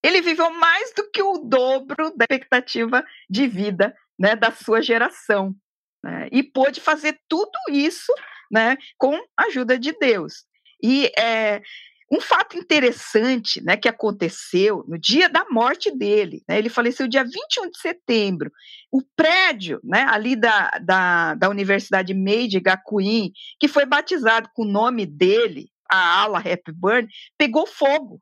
Ele 0.03 0.21
viveu 0.21 0.51
mais 0.51 0.93
do 0.95 1.11
que 1.11 1.23
o 1.23 1.39
dobro 1.39 2.13
da 2.17 2.25
expectativa 2.31 3.05
de 3.29 3.47
vida 3.47 3.95
né, 4.19 4.37
da 4.37 4.51
sua 4.53 4.83
geração 4.83 5.55
né, 6.03 6.29
e 6.31 6.43
pôde 6.43 6.81
fazer 6.81 7.19
tudo 7.29 7.59
isso 7.71 8.13
né, 8.51 8.77
com 8.99 9.15
a 9.37 9.45
ajuda 9.47 9.79
de 9.79 9.93
Deus. 9.99 10.45
E 10.83 11.11
é, 11.19 11.63
um 12.11 12.21
fato 12.21 12.57
interessante 12.57 13.63
né, 13.63 13.77
que 13.77 13.89
aconteceu 13.89 14.85
no 14.87 14.99
dia 14.99 15.29
da 15.29 15.47
morte 15.51 15.91
dele, 15.91 16.43
né, 16.49 16.59
ele 16.59 16.69
faleceu 16.69 17.09
dia 17.09 17.25
21 17.25 17.71
de 17.71 17.79
setembro. 17.79 18.53
O 18.93 19.03
prédio 19.17 19.81
né, 19.83 20.07
ali 20.09 20.37
da, 20.37 20.71
da, 20.83 21.35
da 21.35 21.49
Universidade 21.49 22.13
Meiji 22.15 22.61
Gakuin, 22.61 23.33
que 23.59 23.69
foi 23.69 23.85
batizado 23.87 24.49
com 24.55 24.63
o 24.63 24.71
nome 24.71 25.07
dele, 25.07 25.71
a 25.91 26.23
ala 26.23 26.43
Hepburn, 26.45 27.09
pegou 27.39 27.67
fogo. 27.67 28.21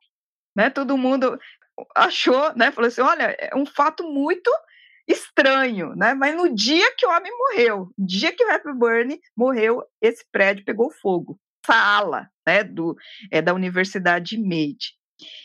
Né, 0.54 0.68
todo 0.68 0.98
mundo 0.98 1.38
achou, 1.96 2.54
né, 2.54 2.70
falou 2.70 2.88
assim: 2.88 3.00
olha, 3.00 3.34
é 3.38 3.56
um 3.56 3.64
fato 3.64 4.04
muito 4.04 4.50
estranho, 5.08 5.94
né? 5.96 6.14
Mas 6.14 6.36
no 6.36 6.54
dia 6.54 6.94
que 6.96 7.06
o 7.06 7.10
homem 7.10 7.32
morreu, 7.36 7.90
no 7.98 8.06
dia 8.06 8.32
que 8.32 8.44
o 8.44 8.50
Hepburn 8.50 9.20
morreu, 9.36 9.82
esse 10.00 10.24
prédio 10.30 10.64
pegou 10.64 10.90
fogo. 10.90 11.38
Essa 11.64 11.74
ala, 11.74 12.31
né, 12.46 12.64
do, 12.64 12.96
é, 13.30 13.40
da 13.40 13.54
Universidade 13.54 14.38
Meiji. 14.38 14.92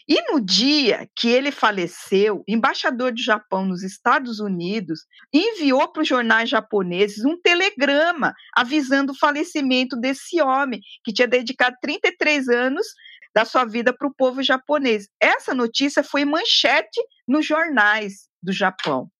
E 0.08 0.32
no 0.32 0.40
dia 0.40 1.08
que 1.16 1.28
ele 1.28 1.52
faleceu, 1.52 2.44
embaixador 2.48 3.12
do 3.12 3.22
Japão 3.22 3.66
nos 3.66 3.84
Estados 3.84 4.40
Unidos 4.40 5.02
enviou 5.34 5.88
para 5.92 6.02
os 6.02 6.08
jornais 6.08 6.50
japoneses 6.50 7.24
um 7.26 7.40
telegrama 7.40 8.34
avisando 8.56 9.12
o 9.12 9.18
falecimento 9.18 9.96
desse 9.96 10.42
homem, 10.42 10.82
que 11.04 11.14
tinha 11.14 11.28
dedicado 11.28 11.76
33 11.82 12.48
anos 12.50 12.88
da 13.36 13.46
sua 13.46 13.66
vida 13.66 13.94
para 13.96 14.08
o 14.08 14.14
povo 14.14 14.42
japonês. 14.42 15.08
Essa 15.22 15.54
notícia 15.54 16.04
foi 16.04 16.26
manchete 16.26 17.00
nos 17.28 17.46
jornais 17.46 18.28
do 18.42 18.52
Japão. 18.52 19.12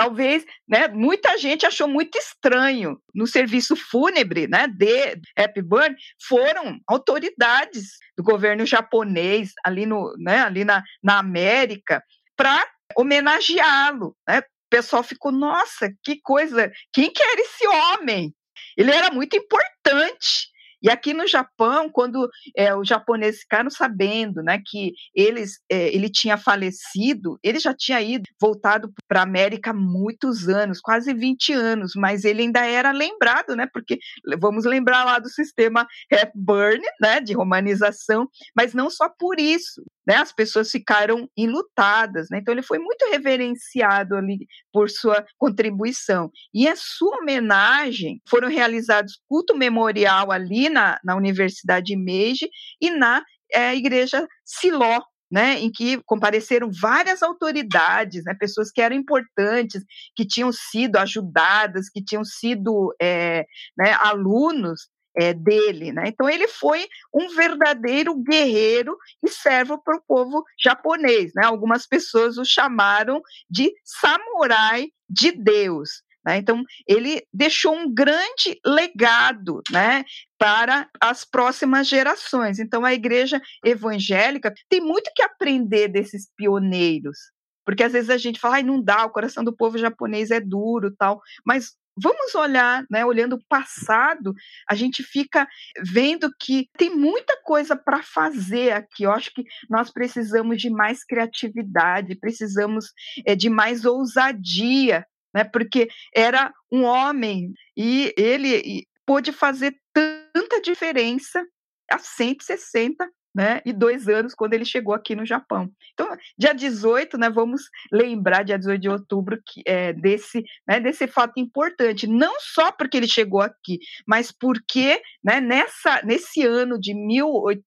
Talvez, 0.00 0.46
né, 0.66 0.88
muita 0.88 1.36
gente 1.36 1.66
achou 1.66 1.86
muito 1.86 2.16
estranho 2.16 2.98
no 3.14 3.26
serviço 3.26 3.76
fúnebre, 3.76 4.48
né, 4.48 4.66
de 4.66 5.20
Hepburn, 5.36 5.94
foram 6.26 6.80
autoridades 6.88 7.98
do 8.16 8.24
governo 8.24 8.64
japonês 8.64 9.52
ali 9.62 9.84
no, 9.84 10.14
né, 10.16 10.40
ali 10.40 10.64
na, 10.64 10.82
na 11.02 11.18
América 11.18 12.02
para 12.34 12.66
homenageá-lo, 12.96 14.16
né? 14.26 14.38
O 14.38 14.70
pessoal 14.70 15.02
ficou, 15.02 15.30
nossa, 15.30 15.92
que 16.02 16.18
coisa, 16.22 16.72
quem 16.94 17.12
que 17.12 17.22
era 17.22 17.40
esse 17.42 17.68
homem? 17.68 18.34
Ele 18.78 18.92
era 18.92 19.10
muito 19.10 19.36
importante 19.36 20.48
e 20.82 20.88
aqui 20.88 21.12
no 21.12 21.26
Japão, 21.26 21.90
quando 21.90 22.28
é, 22.56 22.74
os 22.74 22.88
japoneses 22.88 23.40
ficaram 23.40 23.70
sabendo 23.70 24.42
né, 24.42 24.60
que 24.64 24.92
eles, 25.14 25.60
é, 25.70 25.94
ele 25.94 26.08
tinha 26.08 26.36
falecido, 26.36 27.38
ele 27.42 27.58
já 27.58 27.74
tinha 27.74 28.00
ido, 28.00 28.24
voltado 28.40 28.92
para 29.06 29.20
a 29.20 29.24
América 29.24 29.70
há 29.70 29.74
muitos 29.74 30.48
anos, 30.48 30.80
quase 30.80 31.12
20 31.12 31.52
anos, 31.52 31.92
mas 31.94 32.24
ele 32.24 32.42
ainda 32.42 32.64
era 32.64 32.92
lembrado, 32.92 33.54
né, 33.54 33.68
porque 33.72 33.98
vamos 34.38 34.64
lembrar 34.64 35.04
lá 35.04 35.18
do 35.18 35.28
sistema 35.28 35.86
Hepburn, 36.10 36.82
né, 37.00 37.20
de 37.20 37.34
romanização, 37.34 38.28
mas 38.56 38.74
não 38.74 38.88
só 38.90 39.08
por 39.08 39.38
isso. 39.38 39.82
Né, 40.10 40.16
as 40.16 40.32
pessoas 40.32 40.72
ficaram 40.72 41.28
enlutadas, 41.36 42.26
né? 42.32 42.38
Então 42.38 42.52
ele 42.52 42.64
foi 42.64 42.80
muito 42.80 43.08
reverenciado 43.12 44.16
ali 44.16 44.44
por 44.72 44.90
sua 44.90 45.24
contribuição. 45.38 46.32
E 46.52 46.66
a 46.66 46.74
sua 46.74 47.18
homenagem 47.18 48.20
foram 48.28 48.48
realizados 48.48 49.20
culto 49.28 49.56
memorial 49.56 50.32
ali 50.32 50.68
na, 50.68 50.98
na 51.04 51.14
Universidade 51.14 51.96
Meiji 51.96 52.50
e 52.80 52.90
na 52.90 53.22
é, 53.54 53.76
Igreja 53.76 54.26
Siló, 54.44 55.00
né, 55.30 55.60
em 55.60 55.70
que 55.70 56.02
compareceram 56.04 56.68
várias 56.72 57.22
autoridades, 57.22 58.24
né, 58.24 58.34
pessoas 58.34 58.72
que 58.72 58.80
eram 58.80 58.96
importantes, 58.96 59.84
que 60.16 60.26
tinham 60.26 60.50
sido 60.50 60.96
ajudadas, 60.96 61.88
que 61.88 62.02
tinham 62.02 62.24
sido 62.24 62.92
é, 63.00 63.46
né, 63.78 63.92
alunos 64.00 64.88
é, 65.16 65.32
dele. 65.32 65.92
Né? 65.92 66.04
Então, 66.06 66.28
ele 66.28 66.48
foi 66.48 66.86
um 67.12 67.28
verdadeiro 67.28 68.14
guerreiro 68.16 68.96
e 69.22 69.28
servo 69.28 69.82
para 69.82 69.96
o 69.96 70.02
povo 70.06 70.44
japonês. 70.62 71.32
Né? 71.34 71.44
Algumas 71.44 71.86
pessoas 71.86 72.38
o 72.38 72.44
chamaram 72.44 73.20
de 73.48 73.72
samurai 73.84 74.88
de 75.08 75.32
Deus. 75.32 76.02
Né? 76.24 76.36
Então, 76.36 76.62
ele 76.86 77.22
deixou 77.32 77.74
um 77.74 77.92
grande 77.92 78.60
legado 78.64 79.62
né, 79.70 80.04
para 80.38 80.88
as 81.00 81.24
próximas 81.24 81.88
gerações. 81.88 82.58
Então, 82.58 82.84
a 82.84 82.92
igreja 82.92 83.40
evangélica 83.64 84.52
tem 84.68 84.80
muito 84.80 85.10
que 85.14 85.22
aprender 85.22 85.88
desses 85.88 86.28
pioneiros. 86.36 87.18
Porque 87.64 87.82
às 87.82 87.92
vezes 87.92 88.10
a 88.10 88.18
gente 88.18 88.40
fala, 88.40 88.56
ai, 88.56 88.62
não 88.62 88.82
dá, 88.82 89.04
o 89.04 89.10
coração 89.10 89.44
do 89.44 89.54
povo 89.54 89.78
japonês 89.78 90.30
é 90.30 90.40
duro, 90.40 90.94
tal. 90.96 91.20
Mas 91.44 91.76
vamos 92.02 92.34
olhar, 92.34 92.84
né, 92.90 93.04
olhando 93.04 93.36
o 93.36 93.44
passado, 93.48 94.34
a 94.68 94.74
gente 94.74 95.02
fica 95.02 95.48
vendo 95.84 96.30
que 96.38 96.68
tem 96.76 96.90
muita 96.90 97.36
coisa 97.42 97.76
para 97.76 98.02
fazer 98.02 98.72
aqui. 98.72 99.04
Eu 99.04 99.12
acho 99.12 99.32
que 99.32 99.44
nós 99.68 99.90
precisamos 99.90 100.60
de 100.60 100.70
mais 100.70 101.04
criatividade, 101.04 102.18
precisamos 102.18 102.86
é, 103.26 103.34
de 103.34 103.50
mais 103.50 103.84
ousadia, 103.84 105.06
né, 105.34 105.44
porque 105.44 105.88
era 106.14 106.52
um 106.72 106.84
homem 106.84 107.52
e 107.76 108.12
ele 108.16 108.86
pôde 109.06 109.32
fazer 109.32 109.76
tanta 109.92 110.60
diferença 110.62 111.44
há 111.90 111.98
160 111.98 113.08
né, 113.34 113.60
e 113.64 113.72
dois 113.72 114.08
anos 114.08 114.34
quando 114.34 114.54
ele 114.54 114.64
chegou 114.64 114.94
aqui 114.94 115.14
no 115.14 115.24
Japão. 115.24 115.70
Então, 115.92 116.08
dia 116.36 116.52
18, 116.52 117.16
né, 117.16 117.30
vamos 117.30 117.62
lembrar, 117.92 118.42
dia 118.42 118.58
18 118.58 118.80
de 118.80 118.88
outubro, 118.88 119.38
que, 119.46 119.62
é, 119.66 119.92
desse, 119.92 120.42
né, 120.66 120.80
desse 120.80 121.06
fato 121.06 121.38
importante, 121.38 122.06
não 122.06 122.34
só 122.40 122.72
porque 122.72 122.96
ele 122.96 123.08
chegou 123.08 123.40
aqui, 123.40 123.78
mas 124.06 124.32
porque 124.32 125.00
né, 125.22 125.40
nessa, 125.40 126.02
nesse 126.02 126.42
ano 126.42 126.78
de 126.78 126.92
18, 126.92 127.62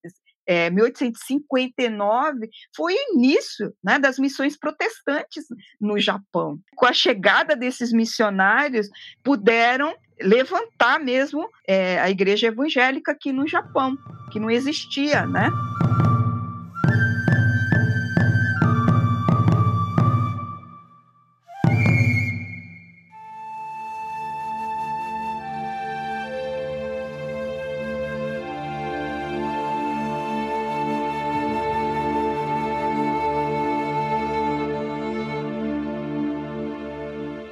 é, 0.45 0.69
1859 0.69 2.49
foi 2.75 2.93
o 2.93 3.15
início 3.15 3.73
né, 3.83 3.97
das 3.97 4.19
missões 4.19 4.57
protestantes 4.57 5.45
no 5.79 5.97
Japão. 5.99 6.59
Com 6.75 6.85
a 6.85 6.93
chegada 6.93 7.55
desses 7.55 7.91
missionários, 7.91 8.89
puderam 9.23 9.95
levantar 10.23 10.99
mesmo 10.99 11.49
é, 11.67 11.99
a 11.99 12.09
igreja 12.09 12.47
evangélica 12.47 13.11
aqui 13.11 13.31
no 13.31 13.47
Japão, 13.47 13.97
que 14.31 14.39
não 14.39 14.49
existia, 14.49 15.25
né? 15.25 15.51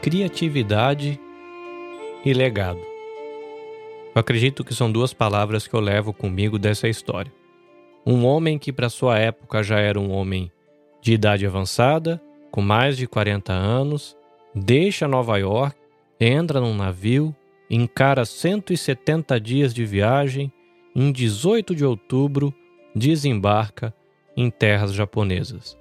Criatividade 0.01 1.19
e 2.23 2.33
legado. 2.33 2.79
Eu 4.13 4.19
acredito 4.19 4.63
que 4.63 4.75
são 4.75 4.91
duas 4.91 5.13
palavras 5.13 5.67
que 5.67 5.73
eu 5.73 5.79
levo 5.79 6.13
comigo 6.13 6.59
dessa 6.59 6.87
história. 6.87 7.31
Um 8.05 8.25
homem 8.25 8.59
que, 8.59 8.71
para 8.71 8.89
sua 8.89 9.17
época, 9.17 9.63
já 9.63 9.79
era 9.79 9.99
um 9.99 10.11
homem 10.11 10.51
de 11.01 11.13
idade 11.13 11.45
avançada, 11.45 12.21
com 12.51 12.61
mais 12.61 12.97
de 12.97 13.07
40 13.07 13.53
anos, 13.53 14.17
deixa 14.53 15.07
Nova 15.07 15.37
York, 15.37 15.75
entra 16.19 16.59
num 16.59 16.75
navio, 16.75 17.33
encara 17.69 18.25
170 18.25 19.39
dias 19.39 19.73
de 19.73 19.85
viagem, 19.85 20.51
em 20.93 21.11
18 21.11 21.73
de 21.73 21.85
outubro 21.85 22.53
desembarca 22.93 23.93
em 24.35 24.49
terras 24.49 24.93
japonesas. 24.93 25.77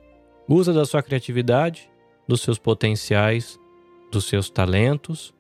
Usa 0.48 0.72
da 0.72 0.84
sua 0.84 1.02
criatividade, 1.02 1.90
dos 2.28 2.42
seus 2.42 2.58
potenciais, 2.58 3.58
dos 4.12 4.26
seus 4.26 4.48
talentos 4.48 5.34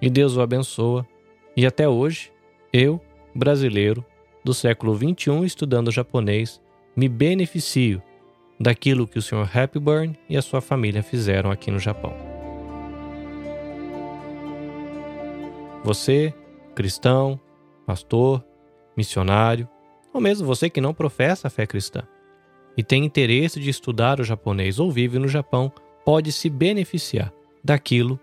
e 0.00 0.08
Deus 0.08 0.36
o 0.36 0.40
abençoa. 0.40 1.06
E 1.56 1.66
até 1.66 1.88
hoje, 1.88 2.32
eu, 2.72 3.00
brasileiro, 3.34 4.04
do 4.44 4.54
século 4.54 4.96
XXI 4.96 5.44
estudando 5.44 5.90
japonês, 5.90 6.60
me 6.96 7.08
beneficio 7.08 8.02
daquilo 8.58 9.06
que 9.06 9.18
o 9.18 9.22
Sr. 9.22 9.48
Hepburn 9.56 10.18
e 10.28 10.36
a 10.36 10.42
sua 10.42 10.60
família 10.60 11.02
fizeram 11.02 11.50
aqui 11.50 11.70
no 11.70 11.78
Japão. 11.78 12.14
Você, 15.84 16.34
cristão, 16.74 17.38
pastor, 17.86 18.44
missionário, 18.96 19.68
ou 20.12 20.20
mesmo 20.20 20.46
você 20.46 20.68
que 20.68 20.80
não 20.80 20.92
professa 20.92 21.46
a 21.46 21.50
fé 21.50 21.66
cristã 21.66 22.02
e 22.76 22.82
tem 22.82 23.04
interesse 23.04 23.60
de 23.60 23.70
estudar 23.70 24.20
o 24.20 24.24
japonês 24.24 24.78
ou 24.78 24.90
vive 24.90 25.18
no 25.18 25.28
Japão, 25.28 25.72
pode 26.04 26.30
se 26.32 26.48
beneficiar 26.48 27.32
daquilo 27.62 28.18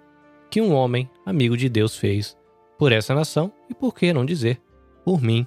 que 0.55 0.61
um 0.61 0.73
homem 0.73 1.09
amigo 1.25 1.57
de 1.57 1.67
Deus 1.67 1.97
fez 1.97 2.33
por 2.79 2.93
essa 2.93 3.13
nação 3.13 3.51
e, 3.69 3.73
por 3.73 3.93
que 3.93 4.13
não 4.13 4.25
dizer, 4.25 4.61
por 5.03 5.21
mim 5.21 5.45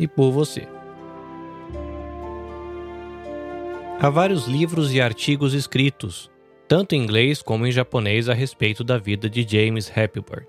e 0.00 0.08
por 0.08 0.32
você. 0.32 0.66
Há 4.00 4.10
vários 4.10 4.48
livros 4.48 4.92
e 4.92 5.00
artigos 5.00 5.54
escritos, 5.54 6.28
tanto 6.66 6.96
em 6.96 7.04
inglês 7.04 7.40
como 7.40 7.68
em 7.68 7.70
japonês, 7.70 8.28
a 8.28 8.34
respeito 8.34 8.82
da 8.82 8.98
vida 8.98 9.30
de 9.30 9.46
James 9.48 9.88
Hepburn. 9.96 10.44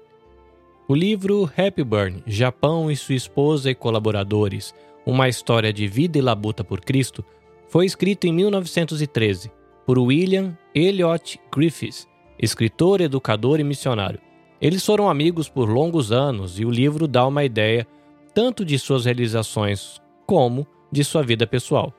O 0.88 0.96
livro 0.96 1.48
Hepburn, 1.56 2.24
Japão 2.26 2.90
e 2.90 2.96
sua 2.96 3.14
esposa 3.14 3.70
e 3.70 3.76
colaboradores, 3.76 4.74
uma 5.06 5.30
história 5.30 5.72
de 5.72 5.86
vida 5.86 6.18
e 6.18 6.22
labuta 6.22 6.64
por 6.64 6.82
Cristo, 6.82 7.24
foi 7.68 7.86
escrito 7.86 8.26
em 8.26 8.34
1913 8.34 9.52
por 9.86 10.00
William 10.00 10.58
Elliot 10.74 11.40
Griffiths 11.56 12.10
escritor, 12.40 13.02
educador 13.02 13.60
e 13.60 13.64
missionário. 13.64 14.20
Eles 14.62 14.86
foram 14.86 15.10
amigos 15.10 15.48
por 15.48 15.70
longos 15.70 16.12
anos 16.12 16.60
e 16.60 16.66
o 16.66 16.72
livro 16.72 17.08
dá 17.08 17.26
uma 17.26 17.44
ideia 17.44 17.88
tanto 18.34 18.64
de 18.64 18.78
suas 18.78 19.06
realizações 19.06 20.02
como 20.26 20.68
de 20.92 21.04
sua 21.04 21.24
vida 21.24 21.46
pessoal. 21.48 21.94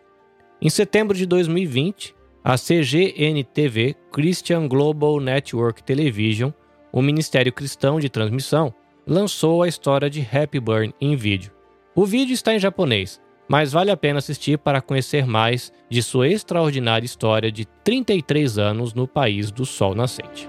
Em 0.61 0.69
setembro 0.69 1.17
de 1.17 1.27
2020, 1.27 2.15
a 2.45 2.57
CGNTV 2.57 3.97
Christian 4.13 4.67
Global 4.69 5.21
Network 5.21 5.83
Television, 5.83 6.51
o 6.93 7.03
Ministério 7.03 7.53
Cristão 7.53 7.99
de 7.99 8.09
Transmissão, 8.09 8.75
lançou 9.07 9.63
a 9.63 9.69
história 9.69 10.09
de 10.09 10.21
Happy 10.21 10.61
Burn 10.61 10.95
em 11.01 11.17
vídeo. 11.17 11.53
O 11.95 12.05
vídeo 12.05 12.33
está 12.33 12.55
em 12.55 12.59
japonês, 12.59 13.21
mas 13.51 13.73
vale 13.73 13.91
a 13.91 13.97
pena 13.97 14.21
assistir 14.21 14.59
para 14.59 14.81
conhecer 14.81 15.27
mais 15.27 15.73
de 15.89 16.05
sua 16.05 16.29
extraordinária 16.29 17.05
história 17.05 17.51
de 17.51 17.65
33 17.83 18.59
anos 18.59 18.95
no 18.95 19.09
país 19.09 19.51
do 19.51 19.67
sol 19.67 19.93
nascente. 19.93 20.49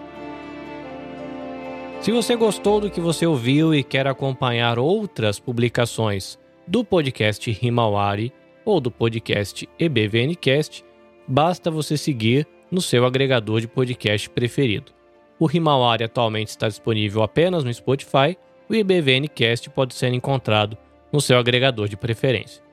Se 2.00 2.12
você 2.12 2.36
gostou 2.36 2.80
do 2.80 2.92
que 2.92 3.02
você 3.02 3.26
ouviu 3.26 3.74
e 3.74 3.84
quer 3.84 4.06
acompanhar 4.06 4.78
outras 4.78 5.40
publicações 5.40 6.38
do 6.68 6.86
podcast 6.86 7.50
Himawari 7.60 8.32
ou 8.64 8.80
do 8.80 8.92
podcast 8.92 9.68
EBVNcast, 9.80 10.86
basta 11.28 11.72
você 11.72 11.98
seguir 11.98 12.48
no 12.70 12.82
seu 12.82 13.04
agregador 13.04 13.62
de 13.62 13.68
podcast 13.68 14.30
preferido. 14.30 14.92
O 15.40 15.50
Himawari 15.52 16.04
atualmente 16.04 16.50
está 16.50 16.68
disponível 16.68 17.24
apenas 17.24 17.64
no 17.64 17.74
Spotify, 17.74 18.38
o 18.70 18.76
EBVNcast 18.76 19.72
pode 19.72 19.96
ser 19.96 20.14
encontrado 20.14 20.78
no 21.12 21.20
seu 21.20 21.40
agregador 21.40 21.88
de 21.88 21.98
preferência. 21.98 22.71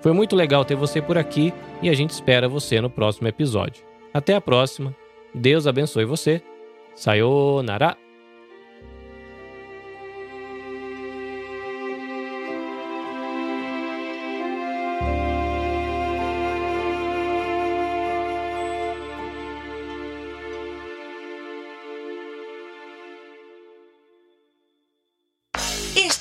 Foi 0.00 0.12
muito 0.12 0.36
legal 0.36 0.64
ter 0.64 0.74
você 0.74 1.02
por 1.02 1.18
aqui 1.18 1.52
e 1.82 1.88
a 1.88 1.94
gente 1.94 2.10
espera 2.10 2.48
você 2.48 2.80
no 2.80 2.90
próximo 2.90 3.28
episódio. 3.28 3.84
Até 4.12 4.34
a 4.34 4.40
próxima. 4.40 4.94
Deus 5.34 5.66
abençoe 5.66 6.04
você. 6.04 6.42
Sayonara. 6.94 8.07